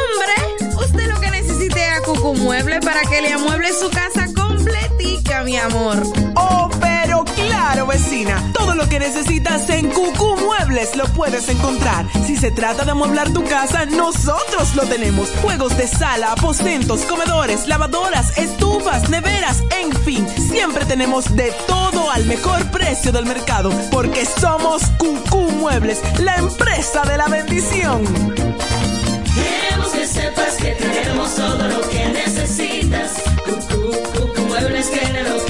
Cucu 2.31 2.43
Mueble 2.43 2.79
para 2.81 3.01
que 3.03 3.23
le 3.23 3.33
amueble 3.33 3.73
su 3.73 3.91
casa 3.91 4.27
completica, 4.35 5.43
mi 5.43 5.57
amor. 5.57 6.01
Oh, 6.37 6.71
pero 6.81 7.25
claro, 7.25 7.87
vecina. 7.89 8.53
Todo 8.53 8.77
lo 8.77 8.89
que 8.89 9.01
necesitas 9.01 9.69
en 9.69 9.91
Cucú 9.91 10.37
Muebles 10.37 10.95
lo 10.95 11.07
puedes 11.07 11.49
encontrar. 11.49 12.07
Si 12.25 12.37
se 12.37 12.53
trata 12.53 12.85
de 12.85 12.93
amueblar 12.93 13.33
tu 13.33 13.43
casa, 13.45 13.85
nosotros 13.87 14.77
lo 14.77 14.83
tenemos. 14.83 15.31
Juegos 15.43 15.77
de 15.77 15.89
sala, 15.89 16.33
aposentos, 16.33 17.01
comedores, 17.03 17.67
lavadoras, 17.67 18.39
estufas, 18.39 19.09
neveras, 19.11 19.65
en 19.81 19.93
fin. 19.93 20.25
Siempre 20.29 20.85
tenemos 20.85 21.35
de 21.35 21.53
todo 21.67 22.13
al 22.13 22.27
mejor 22.27 22.71
precio 22.71 23.11
del 23.11 23.27
mercado. 23.27 23.73
Porque 23.91 24.25
somos 24.25 24.83
Cucú 24.99 25.51
Muebles, 25.51 26.01
la 26.21 26.37
empresa 26.37 27.03
de 27.03 27.17
la 27.17 27.27
bendición. 27.27 28.50
Sepas 30.13 30.57
que 30.57 30.73
tenemos 30.73 31.37
todo 31.37 31.69
lo 31.69 31.89
que 31.89 32.05
necesitas. 32.09 33.23
Cucú, 33.45 33.93
Cucú 34.13 34.43
Muebles 34.49 34.91
tiene 34.91 35.23
lo 35.23 35.45
que 35.45 35.50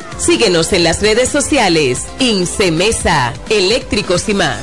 Síguenos 0.21 0.71
en 0.71 0.83
las 0.83 1.01
redes 1.01 1.29
sociales. 1.29 2.05
Incemesa, 2.19 3.33
eléctricos 3.49 4.29
y 4.29 4.35
más. 4.35 4.61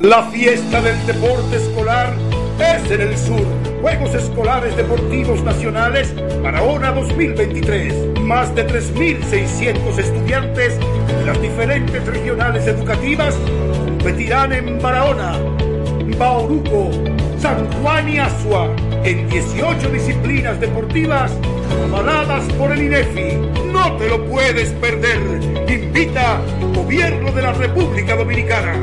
La 0.00 0.30
fiesta 0.30 0.82
del 0.82 1.06
deporte 1.06 1.56
escolar 1.56 2.12
es 2.58 2.90
en 2.90 3.00
el 3.00 3.16
sur. 3.16 3.42
Juegos 3.80 4.14
Escolares 4.14 4.76
Deportivos 4.76 5.42
Nacionales 5.42 6.12
Barahona 6.42 6.92
2023. 6.92 8.20
Más 8.20 8.54
de 8.54 8.66
3.600 8.66 9.98
estudiantes 9.98 10.78
de 10.78 11.24
las 11.24 11.40
diferentes 11.40 12.04
regionales 12.04 12.66
educativas 12.66 13.34
competirán 13.86 14.52
en 14.52 14.78
Barahona, 14.78 15.38
Bauruco, 16.18 16.90
San 17.40 17.72
Juan 17.80 18.10
y 18.10 18.18
Asua 18.18 18.68
en 19.04 19.26
18 19.26 19.88
disciplinas 19.88 20.60
deportivas 20.60 21.32
avaladas 21.88 22.44
por 22.58 22.72
el 22.72 22.82
INEFI. 22.82 23.63
No 23.84 23.98
te 23.98 24.08
lo 24.08 24.24
puedes 24.24 24.70
perder. 24.72 25.20
Invita 25.68 26.40
Gobierno 26.74 27.30
de 27.32 27.42
la 27.42 27.52
República 27.52 28.16
Dominicana. 28.16 28.82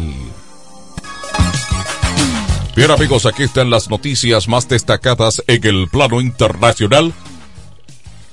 Bien 2.74 2.90
amigos, 2.90 3.26
aquí 3.26 3.42
están 3.42 3.68
las 3.68 3.90
noticias 3.90 4.48
más 4.48 4.66
destacadas 4.66 5.42
en 5.46 5.66
el 5.66 5.88
plano 5.88 6.22
internacional. 6.22 7.12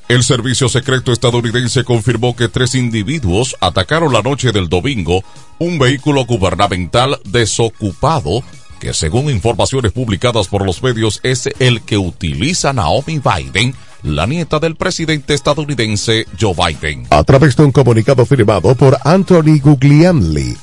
El 0.08 0.24
servicio 0.24 0.70
secreto 0.70 1.12
estadounidense 1.12 1.84
confirmó 1.84 2.34
que 2.36 2.48
tres 2.48 2.74
individuos 2.74 3.58
atacaron 3.60 4.14
la 4.14 4.22
noche 4.22 4.54
del 4.54 4.70
domingo 4.70 5.24
un 5.60 5.78
vehículo 5.78 6.26
gubernamental 6.26 7.20
desocupado 7.26 8.42
que 8.80 8.94
según 8.94 9.30
informaciones 9.30 9.92
publicadas 9.92 10.48
por 10.48 10.66
los 10.66 10.82
medios 10.82 11.20
es 11.24 11.50
el 11.60 11.82
que 11.82 11.98
utiliza 11.98 12.72
Naomi 12.72 13.20
Biden, 13.20 13.76
la 14.04 14.26
nieta 14.26 14.60
del 14.60 14.78
presidente 14.78 15.34
estadounidense 15.34 16.26
Joe 16.40 16.56
Biden. 16.56 17.06
A 17.10 17.26
través 17.26 17.58
de 17.58 17.64
un 17.64 17.74
comunicado 17.74 18.26
firmado 18.26 18.74
por 18.76 18.98
Anthony 19.04 19.60
Guglielmi, 19.62 20.56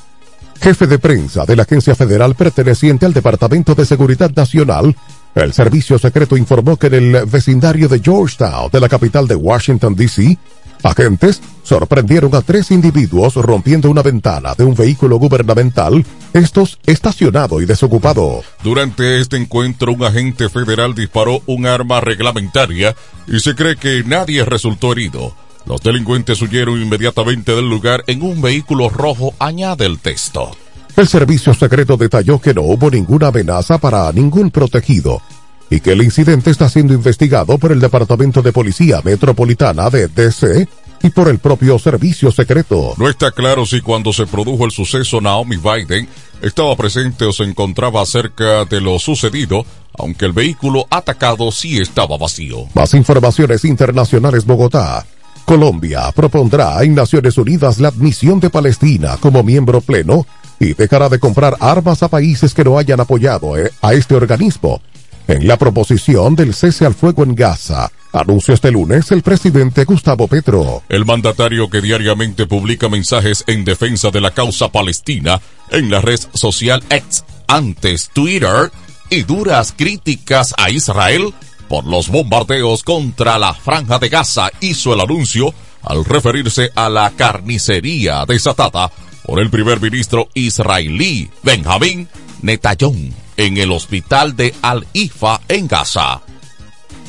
jefe 0.61 0.87
de 0.87 0.99
prensa 0.99 1.45
de 1.45 1.55
la 1.55 1.63
agencia 1.63 1.95
federal 1.95 2.35
perteneciente 2.35 3.05
al 3.05 3.13
Departamento 3.13 3.75
de 3.75 3.85
Seguridad 3.85 4.31
Nacional, 4.35 4.95
el 5.35 5.53
servicio 5.53 5.99
secreto 5.99 6.35
informó 6.35 6.77
que 6.77 6.87
en 6.87 6.93
el 6.93 7.25
vecindario 7.25 7.87
de 7.87 7.99
Georgetown, 7.99 8.69
de 8.71 8.79
la 8.79 8.89
capital 8.89 9.27
de 9.27 9.35
Washington, 9.35 9.95
D.C., 9.95 10.37
agentes 10.83 11.41
sorprendieron 11.63 12.33
a 12.35 12.41
tres 12.41 12.71
individuos 12.71 13.35
rompiendo 13.35 13.89
una 13.89 14.01
ventana 14.01 14.53
de 14.55 14.63
un 14.63 14.75
vehículo 14.75 15.17
gubernamental, 15.17 16.05
estos 16.33 16.79
estacionado 16.85 17.61
y 17.61 17.65
desocupado. 17.65 18.41
Durante 18.63 19.19
este 19.19 19.37
encuentro, 19.37 19.91
un 19.93 20.03
agente 20.03 20.49
federal 20.49 20.95
disparó 20.95 21.41
un 21.45 21.65
arma 21.65 21.99
reglamentaria 21.99 22.95
y 23.27 23.39
se 23.39 23.55
cree 23.55 23.75
que 23.75 24.03
nadie 24.05 24.45
resultó 24.45 24.91
herido. 24.93 25.33
Los 25.67 25.81
delincuentes 25.81 26.41
huyeron 26.41 26.81
inmediatamente 26.81 27.53
del 27.53 27.69
lugar 27.69 28.03
en 28.07 28.21
un 28.21 28.41
vehículo 28.41 28.89
rojo, 28.89 29.33
añade 29.37 29.85
el 29.85 29.99
texto. 29.99 30.51
El 30.95 31.07
servicio 31.07 31.53
secreto 31.53 31.97
detalló 31.97 32.39
que 32.39 32.53
no 32.53 32.61
hubo 32.61 32.89
ninguna 32.89 33.27
amenaza 33.27 33.77
para 33.77 34.11
ningún 34.13 34.49
protegido 34.49 35.21
y 35.69 35.81
que 35.81 35.91
el 35.91 36.01
incidente 36.01 36.51
está 36.51 36.69
siendo 36.69 36.93
investigado 36.93 37.57
por 37.57 37.73
el 37.73 37.81
Departamento 37.81 38.41
de 38.41 38.53
Policía 38.53 39.01
Metropolitana 39.03 39.89
de 39.89 40.07
DC 40.07 40.67
y 41.03 41.09
por 41.09 41.27
el 41.27 41.39
propio 41.39 41.77
servicio 41.77 42.31
secreto. 42.31 42.93
No 42.97 43.09
está 43.09 43.31
claro 43.31 43.65
si 43.65 43.81
cuando 43.81 44.13
se 44.13 44.25
produjo 44.25 44.63
el 44.63 44.71
suceso 44.71 45.19
Naomi 45.19 45.57
Biden 45.57 46.07
estaba 46.41 46.75
presente 46.77 47.25
o 47.25 47.33
se 47.33 47.43
encontraba 47.43 48.05
cerca 48.05 48.63
de 48.63 48.79
lo 48.79 48.97
sucedido, 48.99 49.65
aunque 49.97 50.25
el 50.25 50.31
vehículo 50.31 50.87
atacado 50.89 51.51
sí 51.51 51.77
estaba 51.77 52.17
vacío. 52.17 52.67
Más 52.73 52.93
informaciones 52.93 53.65
internacionales 53.65 54.45
Bogotá. 54.45 55.05
Colombia 55.47 56.11
propondrá 56.13 56.83
en 56.83 56.93
Naciones 56.93 57.37
Unidas 57.37 57.79
la 57.79 57.87
admisión 57.87 58.41
de 58.41 58.49
Palestina 58.49 59.15
como 59.15 59.43
miembro 59.43 59.79
pleno 59.79 60.27
y 60.59 60.73
dejará 60.73 61.07
de 61.07 61.19
comprar 61.19 61.55
armas 61.61 62.03
a 62.03 62.09
países 62.09 62.53
que 62.53 62.65
no 62.65 62.77
hayan 62.77 62.99
apoyado 62.99 63.57
eh, 63.57 63.71
a 63.81 63.93
este 63.93 64.13
organismo. 64.15 64.81
En 65.25 65.47
la 65.47 65.55
proposición 65.55 66.35
del 66.35 66.53
cese 66.53 66.85
al 66.85 66.93
fuego 66.93 67.23
en 67.23 67.33
Gaza, 67.33 67.89
anunció 68.11 68.55
este 68.55 68.71
lunes 68.71 69.09
el 69.13 69.21
presidente 69.21 69.85
Gustavo 69.85 70.27
Petro. 70.27 70.83
El 70.89 71.05
mandatario 71.05 71.69
que 71.69 71.79
diariamente 71.79 72.45
publica 72.45 72.89
mensajes 72.89 73.45
en 73.47 73.63
defensa 73.63 74.11
de 74.11 74.19
la 74.19 74.31
causa 74.31 74.69
palestina 74.69 75.39
en 75.71 75.89
la 75.89 76.01
red 76.01 76.19
social 76.33 76.83
X, 76.89 77.23
antes 77.47 78.09
Twitter, 78.09 78.69
y 79.09 79.23
duras 79.23 79.73
críticas 79.77 80.53
a 80.57 80.69
Israel 80.71 81.33
por 81.67 81.85
los 81.85 82.09
bombardeos 82.09 82.83
contra 82.83 83.37
la 83.37 83.53
franja 83.53 83.99
de 83.99 84.09
Gaza, 84.09 84.49
hizo 84.61 84.93
el 84.93 85.01
anuncio 85.01 85.53
al 85.83 86.05
referirse 86.05 86.71
a 86.75 86.89
la 86.89 87.11
carnicería 87.11 88.25
desatada 88.25 88.91
por 89.25 89.39
el 89.39 89.49
primer 89.49 89.81
ministro 89.81 90.29
israelí 90.33 91.29
Benjamín 91.43 92.07
Netanyahu 92.41 92.95
en 93.37 93.57
el 93.57 93.71
hospital 93.71 94.35
de 94.35 94.53
Al-Ifa 94.61 95.41
en 95.47 95.67
Gaza. 95.67 96.21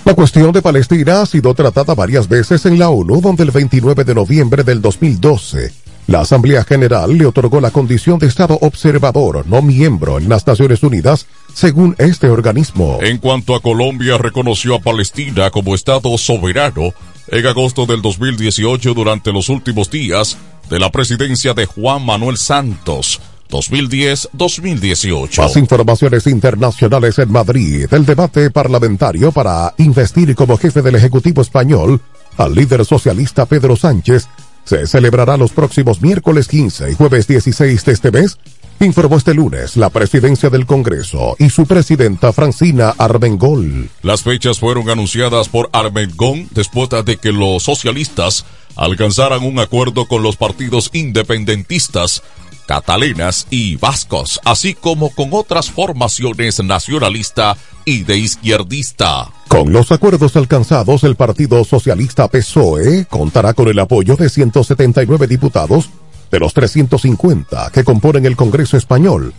La 0.04 0.14
cuestión 0.14 0.52
de 0.52 0.62
Palestina 0.62 1.22
ha 1.22 1.26
sido 1.26 1.54
tratada 1.54 1.94
varias 1.94 2.28
veces 2.28 2.64
en 2.66 2.78
la 2.78 2.88
ONU, 2.88 3.20
donde 3.20 3.42
el 3.42 3.50
29 3.50 4.04
de 4.04 4.14
noviembre 4.14 4.64
del 4.64 4.80
2012 4.80 5.87
la 6.08 6.22
Asamblea 6.22 6.64
General 6.64 7.16
le 7.16 7.26
otorgó 7.26 7.60
la 7.60 7.70
condición 7.70 8.18
de 8.18 8.26
Estado 8.26 8.58
observador, 8.62 9.46
no 9.46 9.60
miembro 9.60 10.18
en 10.18 10.30
las 10.30 10.46
Naciones 10.46 10.82
Unidas, 10.82 11.26
según 11.52 11.94
este 11.98 12.30
organismo. 12.30 12.98
En 13.02 13.18
cuanto 13.18 13.54
a 13.54 13.60
Colombia, 13.60 14.16
reconoció 14.16 14.74
a 14.74 14.80
Palestina 14.80 15.50
como 15.50 15.74
Estado 15.74 16.16
soberano 16.16 16.94
en 17.28 17.46
agosto 17.46 17.84
del 17.84 18.00
2018 18.00 18.94
durante 18.94 19.32
los 19.32 19.50
últimos 19.50 19.90
días 19.90 20.38
de 20.70 20.78
la 20.78 20.90
presidencia 20.90 21.52
de 21.52 21.66
Juan 21.66 22.04
Manuel 22.04 22.38
Santos. 22.38 23.20
2010-2018. 23.50 25.42
Más 25.42 25.56
informaciones 25.56 26.26
internacionales 26.26 27.18
en 27.18 27.30
Madrid. 27.30 27.86
El 27.90 28.06
debate 28.06 28.50
parlamentario 28.50 29.30
para 29.30 29.74
investir 29.76 30.34
como 30.34 30.56
jefe 30.56 30.80
del 30.80 30.94
Ejecutivo 30.94 31.42
español 31.42 32.00
al 32.38 32.54
líder 32.54 32.84
socialista 32.84 33.44
Pedro 33.46 33.76
Sánchez 33.76 34.26
se 34.68 34.86
celebrará 34.86 35.38
los 35.38 35.52
próximos 35.52 36.02
miércoles 36.02 36.46
15 36.46 36.90
y 36.90 36.94
jueves 36.94 37.26
16 37.26 37.84
de 37.86 37.92
este 37.92 38.10
mes, 38.10 38.38
informó 38.80 39.16
este 39.16 39.32
lunes 39.32 39.78
la 39.78 39.88
presidencia 39.88 40.50
del 40.50 40.66
Congreso 40.66 41.36
y 41.38 41.48
su 41.48 41.64
presidenta 41.64 42.34
Francina 42.34 42.94
Armengol. 42.98 43.88
Las 44.02 44.22
fechas 44.22 44.58
fueron 44.58 44.90
anunciadas 44.90 45.48
por 45.48 45.70
Armengol 45.72 46.48
después 46.50 46.90
de 47.06 47.16
que 47.16 47.32
los 47.32 47.62
socialistas 47.62 48.44
alcanzaran 48.76 49.42
un 49.42 49.58
acuerdo 49.58 50.04
con 50.04 50.22
los 50.22 50.36
partidos 50.36 50.90
independentistas 50.92 52.22
catalanas 52.68 53.46
y 53.48 53.76
vascos, 53.76 54.40
así 54.44 54.74
como 54.74 55.08
con 55.08 55.30
otras 55.32 55.70
formaciones 55.70 56.62
nacionalista 56.62 57.56
y 57.86 58.02
de 58.02 58.18
izquierdista. 58.18 59.30
Con 59.48 59.72
los 59.72 59.90
acuerdos 59.90 60.36
alcanzados, 60.36 61.02
el 61.02 61.16
Partido 61.16 61.64
Socialista 61.64 62.28
PSOE 62.28 63.06
contará 63.06 63.54
con 63.54 63.68
el 63.68 63.78
apoyo 63.78 64.16
de 64.16 64.28
179 64.28 65.26
diputados 65.26 65.88
de 66.30 66.38
los 66.38 66.52
350 66.52 67.70
que 67.72 67.84
componen 67.84 68.26
el 68.26 68.36
Congreso 68.36 68.76
español, 68.76 69.32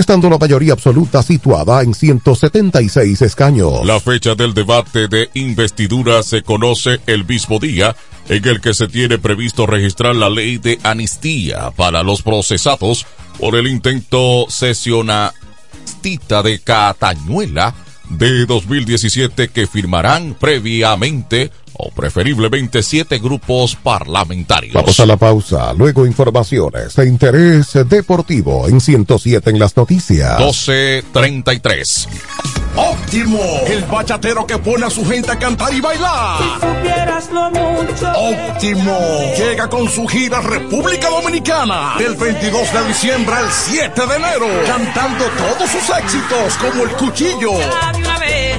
estando 0.00 0.28
la 0.28 0.38
mayoría 0.38 0.72
absoluta 0.72 1.22
situada 1.22 1.82
en 1.82 1.94
176 1.94 3.22
escaños. 3.22 3.84
La 3.84 4.00
fecha 4.00 4.34
del 4.34 4.54
debate 4.54 5.08
de 5.08 5.30
investidura 5.34 6.22
se 6.22 6.42
conoce 6.42 7.00
el 7.06 7.26
mismo 7.26 7.58
día 7.58 7.96
en 8.28 8.46
el 8.46 8.60
que 8.60 8.74
se 8.74 8.88
tiene 8.88 9.18
previsto 9.18 9.66
registrar 9.66 10.16
la 10.16 10.28
ley 10.28 10.58
de 10.58 10.78
amnistía 10.82 11.70
para 11.76 12.02
los 12.02 12.22
procesados 12.22 13.06
por 13.38 13.56
el 13.56 13.66
intento 13.66 14.46
sesionatista 14.48 16.42
de 16.42 16.58
Catañuela 16.60 17.74
de 18.08 18.46
2017 18.46 19.48
que 19.48 19.66
firmarán 19.66 20.36
previamente 20.38 21.50
o 21.78 21.90
preferiblemente 21.90 22.82
siete 22.82 23.18
grupos 23.18 23.76
parlamentarios. 23.76 24.74
Vamos 24.74 24.98
a 25.00 25.06
la 25.06 25.16
pausa, 25.16 25.72
luego 25.72 26.06
informaciones 26.06 26.94
de 26.96 27.08
interés 27.08 27.72
deportivo 27.88 28.68
en 28.68 28.80
107 28.80 29.50
en 29.50 29.58
las 29.58 29.76
noticias. 29.76 30.38
1233. 30.38 32.08
Óptimo, 32.76 33.40
el 33.66 33.84
bachatero 33.84 34.46
que 34.46 34.58
pone 34.58 34.84
a 34.84 34.90
su 34.90 35.04
gente 35.06 35.30
a 35.30 35.38
cantar 35.38 35.72
y 35.72 35.80
bailar. 35.80 36.38
Si 36.38 36.66
supieras 36.66 37.30
lo 37.32 37.50
mucho. 37.50 38.12
Óptimo, 38.12 38.98
llega 39.36 39.68
con 39.68 39.88
su 39.88 40.06
gira 40.06 40.40
República 40.42 41.08
Dominicana 41.08 41.94
del 41.98 42.14
22 42.16 42.72
de 42.72 42.88
diciembre 42.88 43.34
al 43.34 43.50
7 43.50 44.06
de 44.06 44.16
enero, 44.16 44.46
cantando 44.66 45.24
todos 45.24 45.70
sus 45.70 45.96
éxitos 45.96 46.56
como 46.60 46.84
el 46.84 46.90
cuchillo. 46.92 47.52
Una 47.52 48.18
vez, 48.18 48.58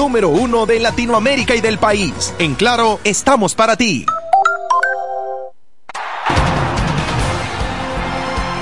número 0.01 0.29
uno 0.29 0.65
de 0.65 0.79
Latinoamérica 0.79 1.53
y 1.53 1.61
del 1.61 1.77
país. 1.77 2.33
En 2.39 2.55
Claro, 2.55 2.99
estamos 3.03 3.53
para 3.53 3.75
ti. 3.75 4.03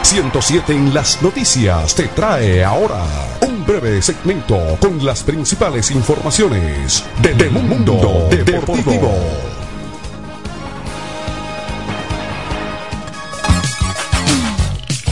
107 0.04 0.74
en 0.74 0.94
las 0.94 1.22
noticias 1.22 1.96
te 1.96 2.10
trae 2.10 2.62
ahora 2.62 3.06
un 3.40 3.66
breve 3.66 4.02
segmento 4.02 4.60
con 4.82 5.06
las 5.06 5.24
principales 5.24 5.92
informaciones 5.92 7.06
del 7.22 7.52
mundo 7.52 8.28
deportivo. 8.30 9.59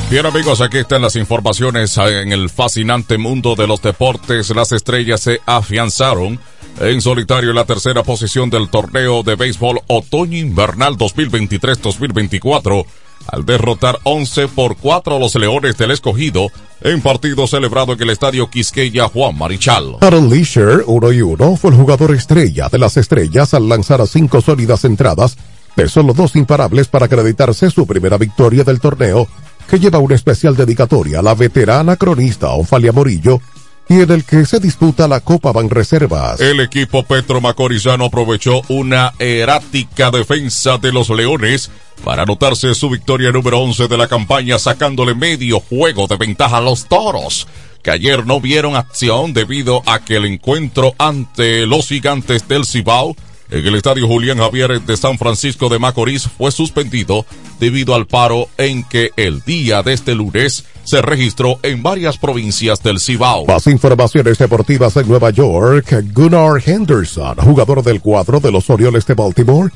Bien 0.09 0.25
amigos, 0.25 0.61
aquí 0.61 0.77
están 0.77 1.01
las 1.01 1.17
informaciones 1.17 1.97
en 1.97 2.31
el 2.31 2.49
fascinante 2.49 3.17
mundo 3.17 3.55
de 3.55 3.67
los 3.67 3.81
deportes. 3.81 4.49
Las 4.55 4.71
estrellas 4.71 5.19
se 5.19 5.41
afianzaron 5.45 6.39
en 6.79 7.01
solitario 7.01 7.49
en 7.49 7.57
la 7.57 7.65
tercera 7.65 8.03
posición 8.03 8.49
del 8.49 8.69
torneo 8.69 9.23
de 9.23 9.35
béisbol 9.35 9.81
otoño-invernal 9.87 10.95
2023-2024 10.97 12.85
al 13.27 13.45
derrotar 13.45 13.99
11 14.03 14.47
por 14.47 14.77
4 14.77 15.17
a 15.17 15.19
los 15.19 15.35
Leones 15.35 15.77
del 15.77 15.91
Escogido 15.91 16.47
en 16.79 17.01
partido 17.01 17.45
celebrado 17.45 17.91
en 17.91 18.01
el 18.01 18.09
estadio 18.09 18.49
Quisqueya 18.49 19.09
Juan 19.09 19.37
Marichal. 19.37 19.97
Aaron 19.99 20.29
Leisure, 20.29 20.83
1 20.85 21.11
y 21.11 21.21
1, 21.21 21.57
fue 21.57 21.71
el 21.71 21.75
jugador 21.75 22.15
estrella 22.15 22.69
de 22.69 22.77
las 22.77 22.95
estrellas 22.95 23.53
al 23.53 23.67
lanzar 23.67 23.99
a 23.99 24.07
cinco 24.07 24.39
sólidas 24.39 24.85
entradas 24.85 25.35
de 25.75 25.89
solo 25.89 26.13
dos 26.13 26.35
imparables 26.35 26.87
para 26.87 27.05
acreditarse 27.05 27.69
su 27.69 27.85
primera 27.85 28.17
victoria 28.17 28.63
del 28.63 28.79
torneo, 28.79 29.27
que 29.69 29.79
lleva 29.79 29.99
una 29.99 30.15
especial 30.15 30.55
dedicatoria 30.55 31.19
a 31.19 31.21
la 31.21 31.35
veterana 31.35 31.95
cronista 31.95 32.49
Ofalia 32.51 32.91
Morillo 32.91 33.41
y 33.89 34.01
en 34.01 34.11
el 34.11 34.23
que 34.25 34.45
se 34.45 34.59
disputa 34.59 35.07
la 35.07 35.21
Copa 35.21 35.51
Banreservas. 35.51 36.41
El 36.41 36.59
equipo 36.59 37.03
Petro 37.03 37.39
Macorizano 37.41 38.05
aprovechó 38.05 38.61
una 38.67 39.13
errática 39.19 40.11
defensa 40.11 40.77
de 40.77 40.91
los 40.91 41.09
Leones 41.09 41.71
para 42.03 42.23
anotarse 42.23 42.75
su 42.75 42.89
victoria 42.89 43.31
número 43.31 43.59
11 43.59 43.87
de 43.87 43.97
la 43.97 44.07
campaña 44.07 44.59
sacándole 44.59 45.15
medio 45.15 45.59
juego 45.59 46.07
de 46.07 46.17
ventaja 46.17 46.57
a 46.57 46.61
los 46.61 46.87
Toros, 46.87 47.47
que 47.81 47.91
ayer 47.91 48.25
no 48.25 48.41
vieron 48.41 48.75
acción 48.75 49.33
debido 49.33 49.81
a 49.85 49.99
que 49.99 50.17
el 50.17 50.25
encuentro 50.25 50.93
ante 50.97 51.65
los 51.65 51.87
gigantes 51.87 52.47
del 52.47 52.65
Cibao 52.65 53.15
en 53.49 53.65
el 53.65 53.75
estadio 53.75 54.07
Julián 54.07 54.37
Javier 54.37 54.81
de 54.81 54.97
San 54.97 55.17
Francisco 55.17 55.69
de 55.69 55.79
Macorís 55.79 56.27
fue 56.37 56.51
suspendido 56.51 57.25
debido 57.59 57.95
al 57.95 58.05
paro 58.05 58.49
en 58.57 58.83
que 58.83 59.11
el 59.15 59.41
día 59.41 59.83
de 59.83 59.93
este 59.93 60.15
lunes 60.15 60.65
se 60.83 61.01
registró 61.01 61.59
en 61.63 61.83
varias 61.83 62.17
provincias 62.17 62.81
del 62.81 62.99
Cibao. 62.99 63.45
Más 63.45 63.67
informaciones 63.67 64.37
deportivas 64.37 64.95
en 64.97 65.07
Nueva 65.07 65.31
York. 65.31 66.03
Gunnar 66.13 66.61
Henderson, 66.65 67.35
jugador 67.37 67.83
del 67.83 68.01
cuadro 68.01 68.39
de 68.39 68.51
los 68.51 68.69
Orioles 68.69 69.05
de 69.05 69.13
Baltimore, 69.13 69.71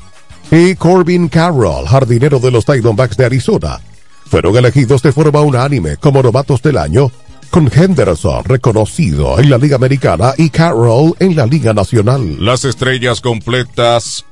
y 0.50 0.74
Corbin 0.74 1.28
Carroll, 1.28 1.86
jardinero 1.86 2.38
de 2.38 2.50
los 2.50 2.66
Diamondbacks 2.66 3.16
de 3.16 3.24
Arizona, 3.24 3.80
fueron 4.26 4.56
elegidos 4.56 5.02
de 5.02 5.12
forma 5.12 5.40
unánime 5.40 5.96
como 5.98 6.22
novatos 6.22 6.62
del 6.62 6.78
año, 6.78 7.10
con 7.52 7.70
Henderson 7.70 8.44
reconocido 8.44 9.38
en 9.38 9.50
la 9.50 9.58
Liga 9.58 9.76
Americana 9.76 10.32
y 10.38 10.48
Carroll 10.48 11.14
en 11.18 11.36
la 11.36 11.44
Liga 11.44 11.74
Nacional. 11.74 12.42
Las 12.42 12.64
estrellas 12.64 13.20
completas 13.20 14.24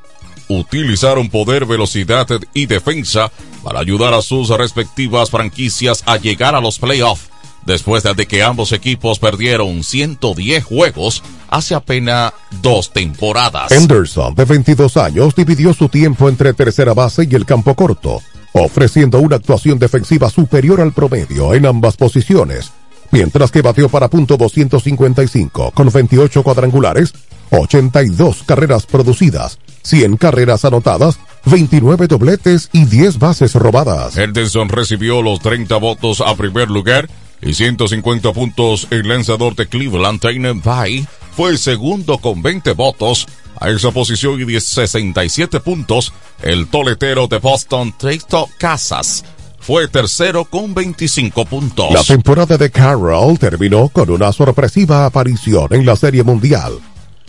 utilizaron 0.49 1.29
poder, 1.29 1.67
velocidad 1.67 2.27
y 2.55 2.65
defensa 2.65 3.31
para 3.63 3.79
ayudar 3.79 4.15
a 4.15 4.23
sus 4.23 4.49
respectivas 4.49 5.29
franquicias 5.29 6.03
a 6.07 6.17
llegar 6.17 6.55
a 6.55 6.63
los 6.63 6.79
playoffs. 6.79 7.29
Después 7.67 8.05
de 8.05 8.27
que 8.27 8.43
ambos 8.43 8.73
equipos 8.73 9.19
perdieron 9.19 9.85
110 9.85 10.65
juegos 10.65 11.23
hace 11.51 11.75
apenas 11.75 12.33
dos 12.63 12.91
temporadas. 12.91 13.71
Henderson, 13.71 14.35
de 14.35 14.47
22 14.47 14.97
años, 14.97 15.35
dividió 15.35 15.75
su 15.75 15.91
tiempo 15.91 16.31
entre 16.31 16.55
tercera 16.55 16.95
base 16.95 17.29
y 17.31 17.35
el 17.35 17.45
campo 17.45 17.75
corto, 17.75 18.23
ofreciendo 18.55 19.19
una 19.19 19.37
actuación 19.37 19.79
defensiva 19.79 20.31
superior 20.31 20.81
al 20.81 20.95
promedio 20.95 21.53
en 21.53 21.67
ambas 21.67 21.99
posiciones, 21.99 22.73
mientras 23.11 23.51
que 23.51 23.63
batió 23.63 23.89
para 23.89 24.09
punto 24.09 24.37
255 24.37 25.73
con 25.73 25.91
28 25.91 26.43
cuadrangulares, 26.43 27.13
82 27.51 28.45
carreras 28.45 28.87
producidas, 28.87 29.59
100 29.83 30.17
carreras 30.17 30.65
anotadas, 30.65 31.19
29 31.47 32.07
dobletes 32.07 32.69
y 32.73 32.85
10 32.85 33.19
bases 33.19 33.55
robadas. 33.55 34.17
Henderson 34.17 34.69
recibió 34.69 35.23
los 35.23 35.41
30 35.41 35.77
votos 35.77 36.21
a 36.21 36.35
primer 36.37 36.71
lugar 36.71 37.09
y 37.43 37.55
150 37.55 38.33
puntos. 38.33 38.87
El 38.91 39.09
lanzador 39.09 39.57
de 39.57 39.67
Cleveland, 39.67 40.21
Tannen 40.21 40.63
Bay, 40.63 41.07
fue 41.37 41.57
segundo 41.59 42.19
con 42.19 42.43
20 42.43 42.73
votos. 42.73 43.27
A 43.57 43.69
esa 43.69 43.91
posición 43.91 44.41
y 44.41 44.45
10, 44.45 44.65
67 44.65 45.61
puntos, 45.61 46.15
el 46.43 46.69
toletero 46.69 47.27
de 47.27 47.39
Boston, 47.39 47.93
Tristan 47.99 48.45
Casas, 48.57 49.23
fue 49.71 49.87
tercero 49.87 50.47
con 50.47 50.75
25 50.75 51.45
puntos. 51.45 51.93
La 51.93 52.03
temporada 52.03 52.59
de 52.59 52.73
Carroll 52.73 53.39
terminó 53.39 53.89
con 53.89 54.11
una 54.11 54.33
sorpresiva 54.33 55.07
aparición 55.07 55.69
en 55.71 55.87
la 55.87 55.95
Serie 55.95 56.25
Mundial, 56.25 56.73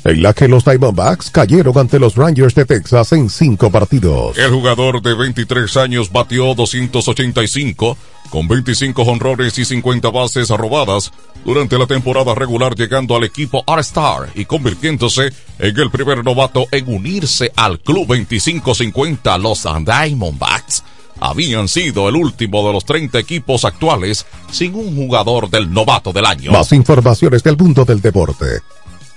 en 0.04 0.24
la 0.24 0.34
que 0.34 0.48
los 0.48 0.66
Diamondbacks 0.66 1.30
cayeron 1.30 1.78
ante 1.78 2.00
los 2.00 2.16
Rangers 2.16 2.56
de 2.56 2.66
Texas 2.66 3.12
en 3.12 3.30
cinco 3.30 3.70
partidos. 3.70 4.40
El 4.40 4.50
jugador 4.50 5.04
de 5.04 5.14
23 5.14 5.78
años 5.78 6.12
batió 6.12 6.56
285 6.56 7.96
con 8.32 8.48
25 8.48 9.04
honrones 9.04 9.60
y 9.60 9.64
50 9.64 10.10
bases 10.10 10.50
robadas 10.50 11.12
durante 11.46 11.78
la 11.78 11.86
temporada 11.86 12.34
regular 12.34 12.74
llegando 12.74 13.16
al 13.16 13.24
equipo 13.24 13.62
All-Star 13.68 14.30
y 14.34 14.46
convirtiéndose 14.46 15.32
en 15.60 15.80
el 15.80 15.92
primer 15.92 16.24
novato 16.26 16.66
en 16.72 16.92
unirse 16.92 17.52
al 17.56 17.80
Club 17.82 18.08
2550 18.08 19.38
los 19.38 19.62
Diamondbacks. 19.86 20.84
Habían 21.22 21.68
sido 21.68 22.10
el 22.10 22.16
último 22.16 22.66
de 22.66 22.74
los 22.74 22.84
30 22.84 23.20
equipos 23.20 23.64
actuales 23.64 24.26
sin 24.52 24.74
un 24.74 24.96
jugador 24.96 25.52
del 25.52 25.72
novato 25.72 26.12
del 26.12 26.26
año. 26.26 26.52
Más 26.52 26.74
informaciones 26.74 27.44
del 27.44 27.56
mundo 27.56 27.86
del 27.86 28.02
deporte. 28.02 28.62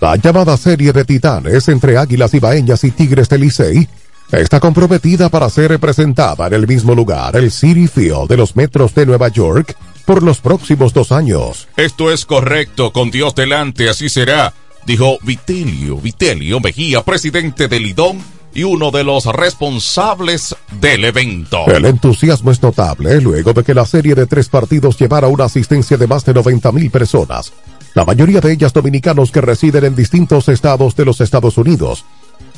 La 0.00 0.14
llamada 0.16 0.56
serie 0.58 0.92
de 0.92 1.06
titanes 1.06 1.66
entre 1.68 1.96
Águilas 1.96 2.34
Ibaeñas 2.34 2.84
y 2.84 2.90
Tigres 2.90 3.30
del 3.30 3.40
Licey 3.40 3.88
está 4.32 4.60
comprometida 4.60 5.30
para 5.30 5.48
ser 5.48 5.70
representada 5.70 6.46
en 6.46 6.52
el 6.52 6.66
mismo 6.66 6.94
lugar, 6.94 7.36
el 7.36 7.50
City 7.50 7.88
Field 7.88 8.28
de 8.28 8.36
los 8.36 8.54
Metros 8.54 8.94
de 8.94 9.06
Nueva 9.06 9.28
York, 9.28 9.74
por 10.04 10.22
los 10.22 10.40
próximos 10.40 10.92
dos 10.92 11.10
años. 11.10 11.68
Esto 11.78 12.12
es 12.12 12.26
correcto, 12.26 12.92
con 12.92 13.10
Dios 13.10 13.34
delante, 13.34 13.88
así 13.88 14.10
será, 14.10 14.52
dijo 14.84 15.18
Vitelio, 15.22 15.96
Vitelio 15.96 16.60
Mejía, 16.60 17.02
presidente 17.02 17.66
del 17.68 17.84
Lidón 17.84 18.18
y 18.54 18.62
uno 18.62 18.90
de 18.90 19.04
los 19.04 19.26
responsables 19.26 20.54
del 20.80 21.04
evento. 21.04 21.66
El 21.66 21.84
entusiasmo 21.84 22.50
es 22.50 22.62
notable 22.62 23.20
luego 23.20 23.52
de 23.52 23.64
que 23.64 23.74
la 23.74 23.84
serie 23.84 24.14
de 24.14 24.26
tres 24.26 24.48
partidos 24.48 24.98
llevara 24.98 25.28
una 25.28 25.44
asistencia 25.44 25.96
de 25.96 26.06
más 26.06 26.24
de 26.24 26.34
90 26.34 26.72
mil 26.72 26.90
personas, 26.90 27.52
la 27.94 28.04
mayoría 28.04 28.40
de 28.40 28.52
ellas 28.52 28.72
dominicanos 28.72 29.30
que 29.30 29.40
residen 29.40 29.84
en 29.84 29.96
distintos 29.96 30.48
estados 30.48 30.94
de 30.96 31.04
los 31.04 31.20
Estados 31.20 31.58
Unidos. 31.58 32.04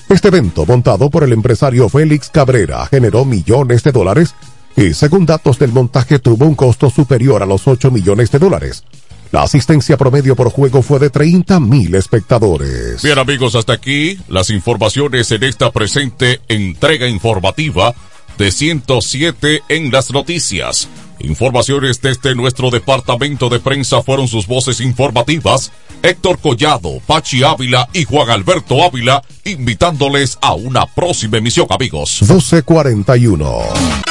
Este 0.09 0.29
evento, 0.29 0.65
montado 0.67 1.11
por 1.11 1.25
el 1.25 1.33
empresario 1.33 1.89
Félix 1.89 2.29
Cabrera, 2.31 2.87
generó 2.87 3.25
millones 3.25 3.83
de 3.83 3.91
dólares 3.91 4.35
y, 4.77 4.95
según 4.95 5.27
datos 5.27 5.59
del 5.59 5.73
montaje, 5.73 6.19
tuvo 6.19 6.45
un 6.45 6.55
costo 6.55 6.91
superior 6.91 7.43
a 7.43 7.47
los 7.47 7.67
8 7.67 7.91
millones 7.91 8.31
de 8.31 8.39
dólares. 8.39 8.85
La 9.33 9.43
asistencia 9.43 9.97
promedio 9.97 10.37
por 10.37 10.51
juego 10.51 10.83
fue 10.83 10.99
de 10.99 11.11
30 11.11 11.61
mil 11.61 11.95
espectadores. 11.95 13.03
Bien 13.03 13.19
amigos, 13.19 13.55
hasta 13.55 13.75
aquí 13.75 14.19
las 14.29 14.51
informaciones 14.51 15.31
en 15.31 15.43
esta 15.45 15.71
presente 15.73 16.41
entrega 16.49 17.09
informativa 17.09 17.95
de 18.39 18.53
107 18.53 19.63
en 19.69 19.91
las 19.91 20.11
noticias. 20.13 20.89
Informaciones 21.19 22.01
desde 22.03 22.35
nuestro 22.35 22.71
departamento 22.71 23.49
de 23.49 23.59
prensa 23.59 24.03
fueron 24.03 24.29
sus 24.29 24.47
voces 24.47 24.81
informativas. 24.81 25.73
Héctor 26.03 26.39
Collado, 26.39 27.01
Pachi 27.07 27.43
Ávila 27.43 27.89
y 27.93 28.05
Juan 28.05 28.31
Alberto 28.31 28.83
Ávila, 28.85 29.23
invitándoles 29.45 30.39
a 30.43 30.55
una 30.55 30.87
próxima 30.87 31.39
emisión, 31.39 31.67
amigos. 31.71 32.19
1241. 32.21 34.06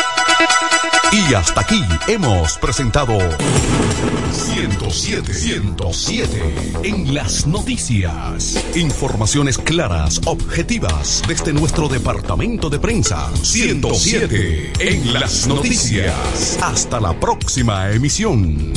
Y 1.16 1.34
hasta 1.34 1.62
aquí 1.62 1.82
hemos 2.10 2.58
presentado 2.58 3.18
107, 4.34 5.34
107 5.34 6.64
en 6.84 7.14
las 7.14 7.48
noticias. 7.48 8.62
Informaciones 8.76 9.58
claras, 9.58 10.20
objetivas 10.26 11.24
desde 11.26 11.54
nuestro 11.54 11.88
departamento 11.88 12.70
de 12.70 12.80
prensa. 12.80 13.30
107 13.42 14.74
en 14.80 15.14
las 15.14 15.48
noticias. 15.48 16.60
Hasta 16.62 17.00
la 17.00 17.18
próxima 17.18 17.92
emisión. 17.92 18.74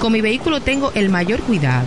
Con 0.00 0.10
mi 0.10 0.22
vehículo 0.22 0.62
tengo 0.62 0.90
el 0.94 1.10
mayor 1.10 1.40
cuidado. 1.42 1.86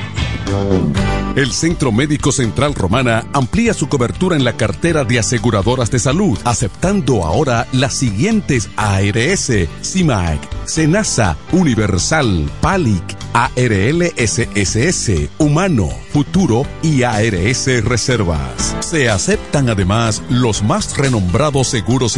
El 1.37 1.53
Centro 1.53 1.93
Médico 1.93 2.33
Central 2.33 2.75
Romana 2.75 3.27
amplía 3.33 3.73
su 3.73 3.89
cobertura 3.89 4.35
en 4.35 4.43
la 4.45 4.57
cartera 4.57 5.05
de 5.05 5.21
aseguradoras 5.21 5.89
de 5.91 6.01
salud, 6.01 6.39
aceptando 6.45 7.25
ahora 7.25 7.69
las 7.73 7.95
siguientes 7.95 8.69
ARS, 8.77 9.53
CIMAC, 9.83 10.41
SENASA, 10.67 11.37
Universal, 11.53 12.51
PALIC, 12.61 13.17
ARL 13.35 14.03
SSS, 14.17 15.29
Humano, 15.39 15.89
Futuro 16.13 16.67
y 16.83 17.05
ARS 17.05 17.85
Reservas. 17.85 18.75
Se 18.81 19.09
aceptan 19.09 19.69
además 19.69 20.25
los 20.29 20.65
más 20.65 20.97
renombrados 20.97 21.69
seguros 21.69 22.17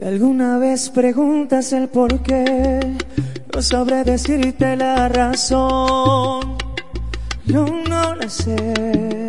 Si 0.00 0.06
alguna 0.06 0.56
vez 0.56 0.88
preguntas 0.88 1.74
el 1.74 1.90
por 1.90 2.22
qué, 2.22 2.80
no 3.54 3.60
sabré 3.60 4.02
decirte 4.02 4.74
la 4.74 5.10
razón. 5.10 6.56
Yo 7.44 7.66
no 7.66 8.14
la 8.14 8.26
sé. 8.30 9.28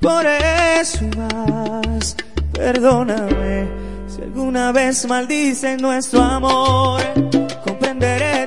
Por 0.00 0.24
eso 0.24 1.04
más, 1.16 2.14
perdóname. 2.52 3.66
Si 4.06 4.22
alguna 4.22 4.70
vez 4.70 5.04
maldicen 5.08 5.78
nuestro 5.82 6.22
amor, 6.22 7.02
comprenderé 7.64 8.45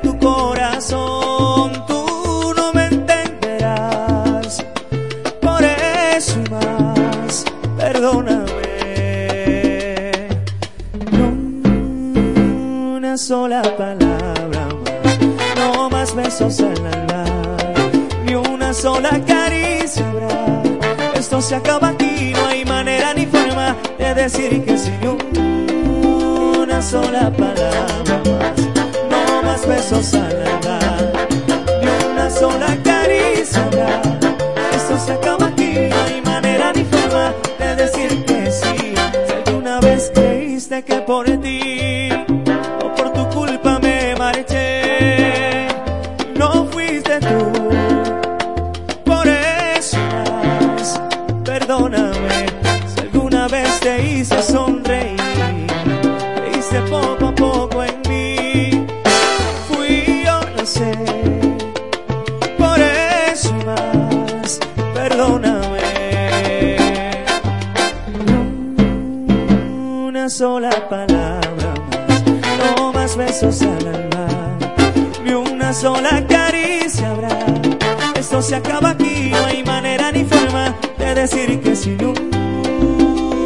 sola 13.30 13.62
palabra 13.78 14.68
no 15.56 15.88
más 15.88 16.16
besos 16.16 16.60
al 16.62 16.84
alma, 16.88 17.26
ni 18.26 18.34
una 18.34 18.74
sola 18.74 19.24
caricia. 19.24 20.04
Esto 21.14 21.40
se 21.40 21.54
acaba 21.54 21.90
aquí, 21.90 22.34
no 22.34 22.48
hay 22.48 22.66
manera 22.66 23.14
ni 23.14 23.28
forma 23.28 23.76
de 24.00 24.16
decir 24.16 24.66
que 24.66 24.76
sí. 24.80 24.92
Ni 25.34 26.58
una 26.58 26.82
sola 26.82 27.30
palabra 27.30 28.20
no 29.12 29.44
más 29.44 29.68
besos 29.68 30.12
al 30.16 30.42
alma, 30.48 30.80
ni 31.84 32.12
una 32.12 32.32
sola 32.32 32.76
caricia. 32.84 33.64
Esto 34.76 34.98
se 35.06 35.12
acaba 35.12 35.46
aquí, 35.46 35.72
no 35.88 36.02
hay 36.02 36.20
manera 36.24 36.74
ni 36.74 36.84
forma 36.84 37.36
de 37.60 37.76
decir 37.76 38.26
que 38.26 38.52
sí. 38.52 38.96
Si 39.28 39.34
alguna 39.46 39.80
vez 39.82 40.12
creíste 40.16 40.84
que 40.84 40.96
por 41.02 41.29
ni 75.30 75.36
una 75.36 75.74
sola 75.74 76.26
caricia 76.28 77.12
habrá. 77.12 77.30
Esto 78.16 78.42
se 78.42 78.56
acaba 78.56 78.90
aquí, 78.92 79.30
no 79.30 79.46
hay 79.46 79.64
manera 79.64 80.12
ni 80.12 80.26
forma 80.26 80.76
de 80.98 81.16
decir 81.16 81.60
que 81.62 81.76
sin 81.76 81.98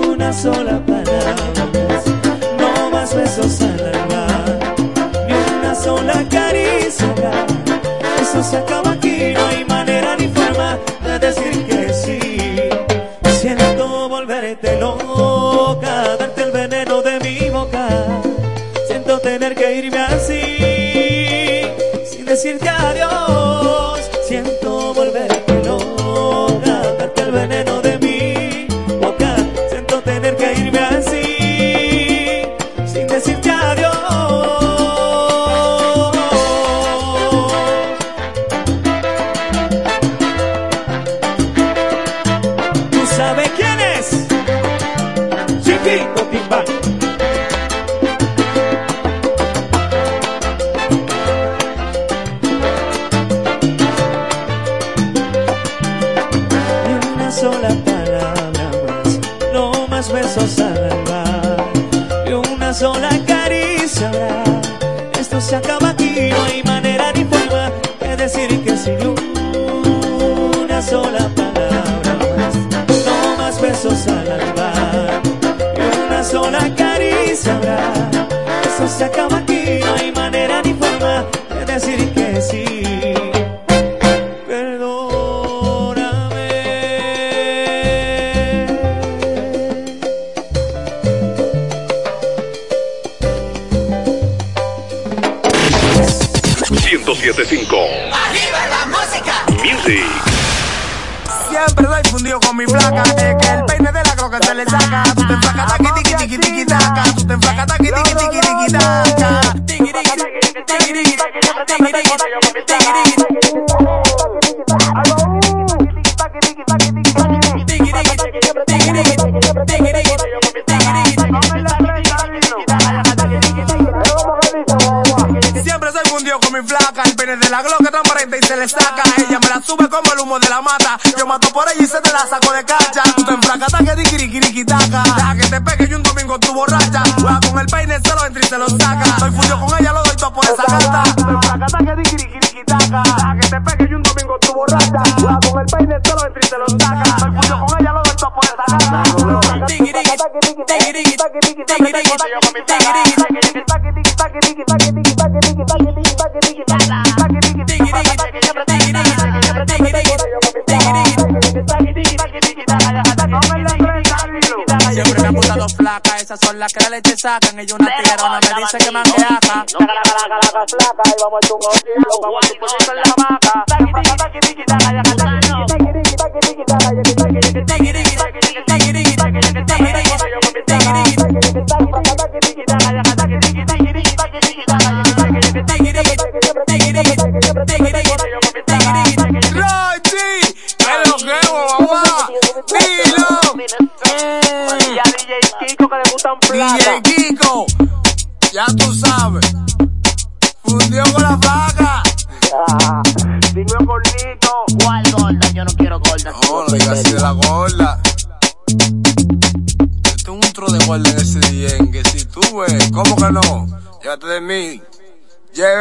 una 0.07 0.31
sola 0.31 0.81
palabra 0.85 1.35
no 2.59 2.89
más 2.89 3.13
besos 3.13 3.61
al 3.61 3.95
alma, 3.95 4.27
ni 5.27 5.33
una 5.59 5.75
sola 5.75 6.23
caricia 6.29 7.09
habrá. 7.09 7.45
Esto 8.21 8.43
se 8.43 8.57
acaba 8.57 8.91
aquí, 8.91 9.32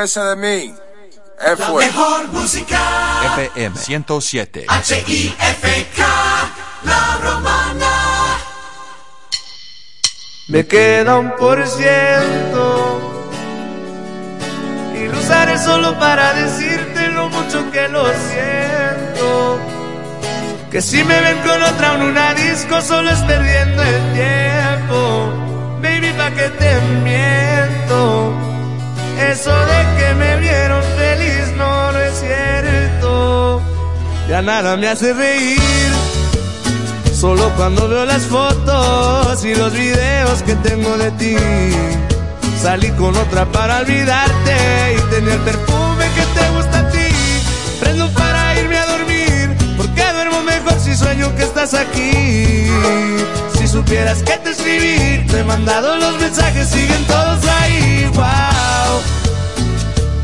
De 0.03 0.35
mí. 0.35 0.75
Es 1.41 1.59
La 1.61 1.69
mejor 1.69 2.27
música. 2.33 2.77
FM 3.37 3.79
107. 3.79 4.67
H-I-F-K. 4.67 6.05
La 6.83 7.19
romana. 7.23 8.37
Me 10.49 10.67
queda 10.67 11.19
un 11.19 11.37
por 11.37 11.65
ciento 11.69 13.23
y 14.93 15.07
lo 15.07 15.21
usaré 15.21 15.57
solo 15.57 15.97
para 16.01 16.35
decirte 16.35 17.07
lo 17.07 17.29
mucho 17.29 17.71
que 17.71 17.89
lo 17.89 18.05
siento. 18.07 19.61
Que 20.69 20.83
si 20.83 21.05
me 21.05 21.21
ven 21.21 21.39
con 21.47 21.63
otra 21.63 21.95
en 21.95 22.03
una 22.03 22.35
disco 22.35 22.83
solo 22.83 23.09
es 23.09 23.21
perdiendo 23.21 23.85
el 23.85 24.13
tiempo. 24.15 25.33
Baby, 25.81 26.13
pa' 26.19 26.33
que 26.33 26.49
te 26.49 26.81
miento. 27.05 28.52
Eso 29.31 29.51
de 29.51 29.81
que 29.99 30.15
me 30.15 30.37
vieron 30.41 30.83
feliz 30.97 31.57
no, 31.57 31.93
no 31.93 31.99
es 31.99 32.15
cierto. 32.19 33.63
Ya 34.29 34.43
nada 34.43 34.77
me 34.77 34.89
hace 34.89 35.13
reír. 35.13 35.93
Solo 37.15 37.51
cuando 37.57 37.89
veo 37.89 38.05
las 38.05 38.25
fotos 38.25 39.45
y 39.45 39.55
los 39.55 39.73
videos 39.73 40.43
que 40.43 40.55
tengo 40.57 40.97
de 40.99 41.11
ti. 41.13 41.37
Salí 42.61 42.91
con 42.93 43.17
otra 43.17 43.45
para 43.47 43.79
olvidarte 43.79 44.57
y 44.97 45.01
tener 45.15 45.39
perfume 45.41 46.05
que 46.17 46.41
te 46.41 46.49
gusta 46.57 46.79
a 46.81 46.89
ti. 46.91 47.09
Prendo 47.81 48.09
para 48.11 48.59
irme 48.59 48.77
a 48.79 48.87
dormir, 48.87 49.57
porque 49.77 50.03
duermo 50.13 50.43
mejor 50.43 50.79
si 50.81 50.97
sueño 50.97 51.35
que 51.37 51.43
estás 51.45 51.75
aquí. 51.75 52.67
Supieras 53.73 54.23
que 54.23 54.37
te 54.37 54.51
escribí, 54.51 55.27
te 55.29 55.41
he 55.41 55.45
mandado 55.45 55.97
los 55.97 56.21
mensajes, 56.21 56.69
siguen 56.69 57.03
todos 57.07 57.43
ahí. 57.47 58.05
Wow, 58.13 59.01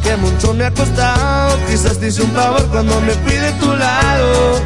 que 0.02 0.16
mucho 0.18 0.52
me 0.52 0.66
ha 0.66 0.70
costado. 0.70 1.58
Quizás 1.66 1.96
te 1.98 2.08
hice 2.08 2.24
un 2.24 2.32
favor 2.32 2.66
cuando 2.66 3.00
me 3.00 3.12
fui 3.12 3.32
de 3.32 3.50
tu 3.52 3.74
lado. 3.74 4.60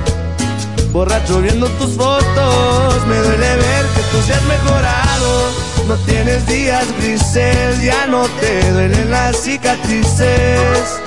Borracho 0.91 1.41
viendo 1.41 1.68
tus 1.68 1.95
fotos, 1.97 3.07
me 3.07 3.16
duele 3.18 3.57
ver 3.57 3.87
que 3.95 4.03
tú 4.11 4.20
seas 4.26 4.43
mejorado. 4.43 5.53
No 5.87 5.95
tienes 6.05 6.45
días 6.49 6.85
grises, 6.99 7.80
ya 7.85 8.07
no 8.09 8.24
te 8.41 8.72
duelen 8.72 9.12
las 9.12 9.37
cicatrices. 9.37 11.01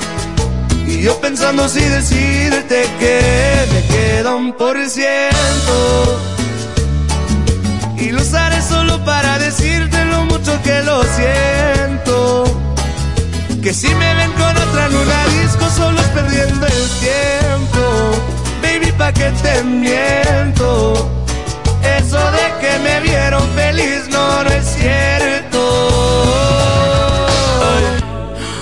Y 0.88 1.02
yo 1.02 1.20
pensando 1.20 1.68
si 1.68 1.82
decirte 1.82 2.88
que 3.00 3.68
me 3.74 3.82
queda 3.94 4.34
un 4.34 4.54
por 4.54 4.78
ciento. 4.90 6.35
Y 8.06 8.12
lo 8.12 8.22
usaré 8.22 8.62
solo 8.62 9.04
para 9.04 9.40
decirte 9.40 10.06
lo 10.06 10.26
mucho 10.26 10.62
que 10.62 10.84
lo 10.84 11.02
siento. 11.02 12.44
Que 13.64 13.74
si 13.74 13.88
me 13.96 14.14
ven 14.14 14.32
con 14.34 14.56
otra 14.56 14.86
en 14.86 14.96
una 14.96 15.26
disco 15.42 15.66
solo 15.76 16.00
es 16.00 16.08
perdiendo 16.10 16.68
el 16.68 16.88
tiempo. 17.06 17.82
Baby, 18.62 18.92
pa' 18.92 19.12
que 19.12 19.32
te 19.42 19.64
miento. 19.64 21.12
Eso 21.98 22.20
de 22.38 22.46
que 22.62 22.80
me 22.86 23.00
vieron 23.00 23.42
feliz 23.56 24.08
no, 24.12 24.44
no 24.44 24.50
es 24.52 24.66
cierto. 24.68 25.62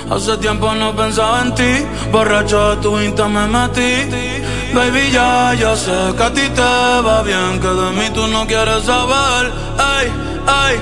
Hace 0.09 0.37
tiempo 0.37 0.73
no 0.73 0.95
pensaba 0.95 1.41
en 1.41 1.53
ti, 1.55 1.85
borracho 2.13 2.75
de 2.75 2.81
tu 2.81 2.97
insta 2.97 3.27
me 3.27 3.45
metí. 3.47 4.32
Baby, 4.74 5.11
ya, 5.11 5.53
ya 5.53 5.76
sé 5.76 6.15
que 6.17 6.24
a 6.24 6.34
ti 6.34 6.49
te 6.49 6.61
va 7.05 7.21
bien, 7.21 7.59
que 7.61 7.67
de 7.67 7.91
mí 7.91 8.09
tú 8.11 8.26
no 8.28 8.47
quieres 8.47 8.84
saber. 8.84 9.51
Ay, 9.78 10.11
ay, 10.47 10.80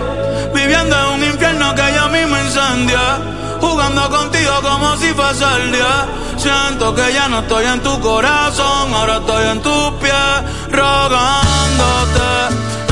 viviendo 0.54 0.96
en 0.96 1.08
un 1.16 1.24
infierno 1.26 1.76
que 1.76 1.82
ya 1.94 2.08
mismo 2.08 2.38
incendia. 2.38 3.20
Jugando 3.60 4.10
contigo 4.10 4.54
como 4.62 4.96
si 4.96 5.08
fuese 5.14 5.44
el 5.58 5.72
día. 5.74 6.06
Siento 6.38 6.96
que 6.96 7.14
ya 7.14 7.28
no 7.28 7.40
estoy 7.40 7.66
en 7.66 7.82
tu 7.82 8.00
corazón, 8.00 8.94
ahora 8.94 9.18
estoy 9.18 9.46
en 9.50 9.62
tus 9.62 9.92
pies, 10.02 10.38
rogándote. 10.72 12.32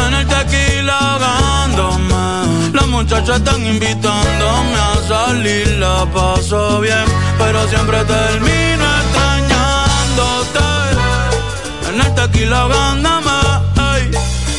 En 0.06 0.14
el 0.16 0.28
tequila 0.28 0.98
ahogándome. 1.00 2.74
Las 2.74 2.88
muchachas 2.88 3.38
están 3.38 3.66
invitándome 3.66 4.78
a 4.92 5.08
salir, 5.08 5.68
la 5.80 6.06
paso 6.14 6.82
bien, 6.82 7.06
pero 7.38 7.66
siempre 7.70 8.04
termino 8.04 8.84
extrañándote. 9.02 9.59
Aquí 12.20 12.40
tequila 12.40 12.68
gándame, 12.68 13.32
ey. 13.96 14.12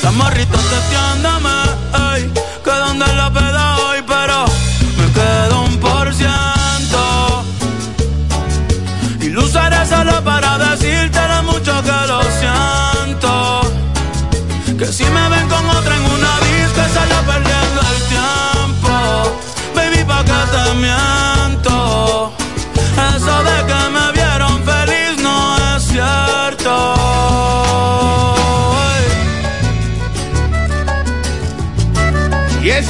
La 0.02 0.11
morrita 0.12 0.56
te 0.56 0.78
tiéndeme, 0.88 1.56
ey. 2.14 2.32
Que 2.64 2.70
donde 2.70 3.06
la 3.14 3.30
peda 3.30 3.80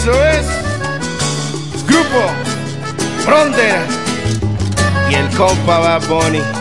eso 0.01 0.25
es 0.25 0.47
Grupo 1.87 2.23
Frontera 3.23 3.85
y 5.11 5.15
el 5.15 5.29
compa 5.37 5.79
Bad 5.79 6.09
Bunny. 6.09 6.60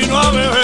Vino 0.00 0.18
a 0.18 0.30
beber. 0.32 0.63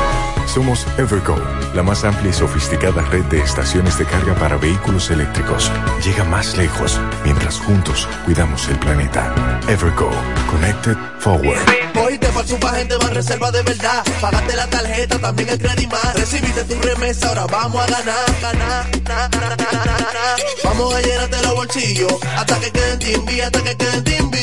Somos 0.53 0.85
Evergo, 0.97 1.37
la 1.73 1.81
más 1.81 2.03
amplia 2.03 2.29
y 2.29 2.33
sofisticada 2.33 3.01
red 3.03 3.23
de 3.25 3.39
estaciones 3.39 3.97
de 3.97 4.03
carga 4.05 4.35
para 4.35 4.57
vehículos 4.57 5.09
eléctricos. 5.09 5.71
Llega 6.03 6.25
más 6.25 6.57
lejos 6.57 6.99
mientras 7.23 7.57
juntos 7.57 8.05
cuidamos 8.25 8.67
el 8.67 8.77
planeta. 8.77 9.33
Evergo, 9.69 10.11
Connected 10.49 10.97
Forward. 11.19 11.57
Hoy 11.95 12.17
te 12.17 12.27
falta 12.27 12.53
un 12.53 12.61
gente 12.75 12.97
más 12.97 13.13
reserva 13.13 13.49
de 13.51 13.63
verdad. 13.63 14.03
Pagaste 14.19 14.55
la 14.57 14.67
tarjeta, 14.67 15.19
también 15.19 15.47
el 15.47 15.57
crédito 15.57 15.95
más. 15.95 16.15
Recibiste 16.15 16.65
tu 16.65 16.81
remesa, 16.81 17.29
ahora 17.29 17.45
vamos 17.45 17.81
a 17.81 17.87
ganar, 17.87 18.41
ganar, 18.41 18.91
ganar, 19.05 19.29
ganar, 19.31 19.57
ganar. 19.57 20.39
Vamos 20.65 20.93
a 20.93 20.99
llenarte 20.99 21.41
los 21.43 21.55
bolsillos 21.55 22.13
hasta 22.37 22.59
que 22.59 22.71
queden 22.71 22.99
timbi, 22.99 23.39
hasta 23.39 23.63
que 23.63 23.77
queden 23.77 24.03
timbi. 24.03 24.40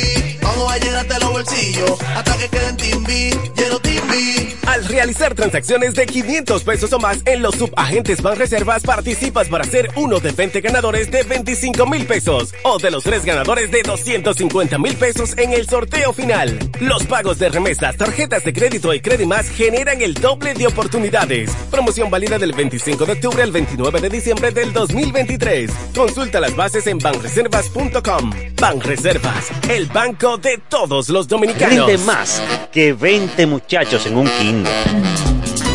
A 0.66 0.76
llenarte 0.76 1.18
los 1.20 1.30
bolsillos 1.30 1.98
hasta 2.16 2.36
que 2.36 2.48
queden 2.48 2.76
timbi, 2.76 3.30
lleno 3.56 3.78
timbi. 3.80 4.54
Al 4.66 4.84
realizar 4.84 5.34
transacciones 5.34 5.94
de 5.94 6.04
500 6.04 6.62
pesos 6.64 6.92
o 6.92 6.98
más 6.98 7.20
en 7.24 7.42
los 7.42 7.54
subagentes 7.54 8.20
Banreservas, 8.20 8.82
participas 8.82 9.48
para 9.48 9.64
ser 9.64 9.90
uno 9.96 10.20
de 10.20 10.32
20 10.32 10.60
ganadores 10.60 11.10
de 11.10 11.22
25 11.22 11.86
mil 11.86 12.06
pesos 12.06 12.54
o 12.64 12.78
de 12.78 12.90
los 12.90 13.04
tres 13.04 13.24
ganadores 13.24 13.70
de 13.70 13.82
250 13.82 14.78
mil 14.78 14.94
pesos 14.96 15.36
en 15.38 15.52
el 15.52 15.66
sorteo 15.66 16.12
final. 16.12 16.58
Los 16.80 17.04
pagos 17.04 17.38
de 17.38 17.48
remesas, 17.48 17.96
tarjetas 17.96 18.44
de 18.44 18.52
crédito 18.52 18.92
y 18.92 19.26
más 19.26 19.48
generan 19.48 20.02
el 20.02 20.14
doble 20.14 20.54
de 20.54 20.66
oportunidades. 20.66 21.50
Promoción 21.70 22.10
válida 22.10 22.38
del 22.38 22.52
25 22.52 23.06
de 23.06 23.12
octubre 23.12 23.42
al 23.42 23.52
29 23.52 24.00
de 24.00 24.08
diciembre 24.08 24.50
del 24.50 24.72
2023. 24.72 25.70
Consulta 25.94 26.40
las 26.40 26.54
bases 26.54 26.86
en 26.86 26.98
banreservas.com. 26.98 28.32
Banreservas, 28.60 29.50
el 29.70 29.86
banco 29.86 30.36
de 30.36 30.47
todos 30.56 31.10
los 31.10 31.28
dominicanos. 31.28 31.86
Rinde 31.86 31.98
más 32.04 32.42
que 32.72 32.94
20 32.94 33.46
muchachos 33.46 34.06
en 34.06 34.16
un 34.16 34.26
kinder. 34.38 34.72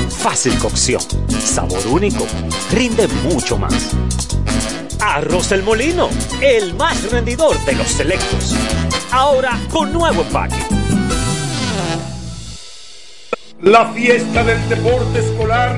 Fácil 0.09 0.57
cocción, 0.57 1.01
sabor 1.29 1.85
único, 1.85 2.25
rinde 2.71 3.07
mucho 3.23 3.57
más. 3.57 3.91
Arroz 4.99 5.51
El 5.51 5.61
Molino, 5.63 6.09
el 6.41 6.73
más 6.73 7.11
rendidor 7.11 7.55
de 7.65 7.73
los 7.73 7.87
selectos. 7.87 8.55
Ahora 9.11 9.59
con 9.69 9.93
nuevo 9.93 10.23
empaque. 10.23 10.55
La 13.61 13.93
fiesta 13.93 14.43
del 14.43 14.67
deporte 14.69 15.19
escolar 15.19 15.77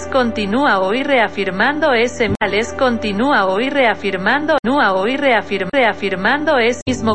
continúa 0.07 0.79
hoy 0.79 1.03
reafirmando 1.03 1.93
ese 1.93 2.27
González 2.27 2.73
continúa 2.77 3.45
hoy 3.45 3.69
reafirmando, 3.69 4.57
continúa 4.63 4.93
hoy 4.93 5.17
reafirmando 5.17 6.59
ese 6.59 6.81
mismo 6.85 7.09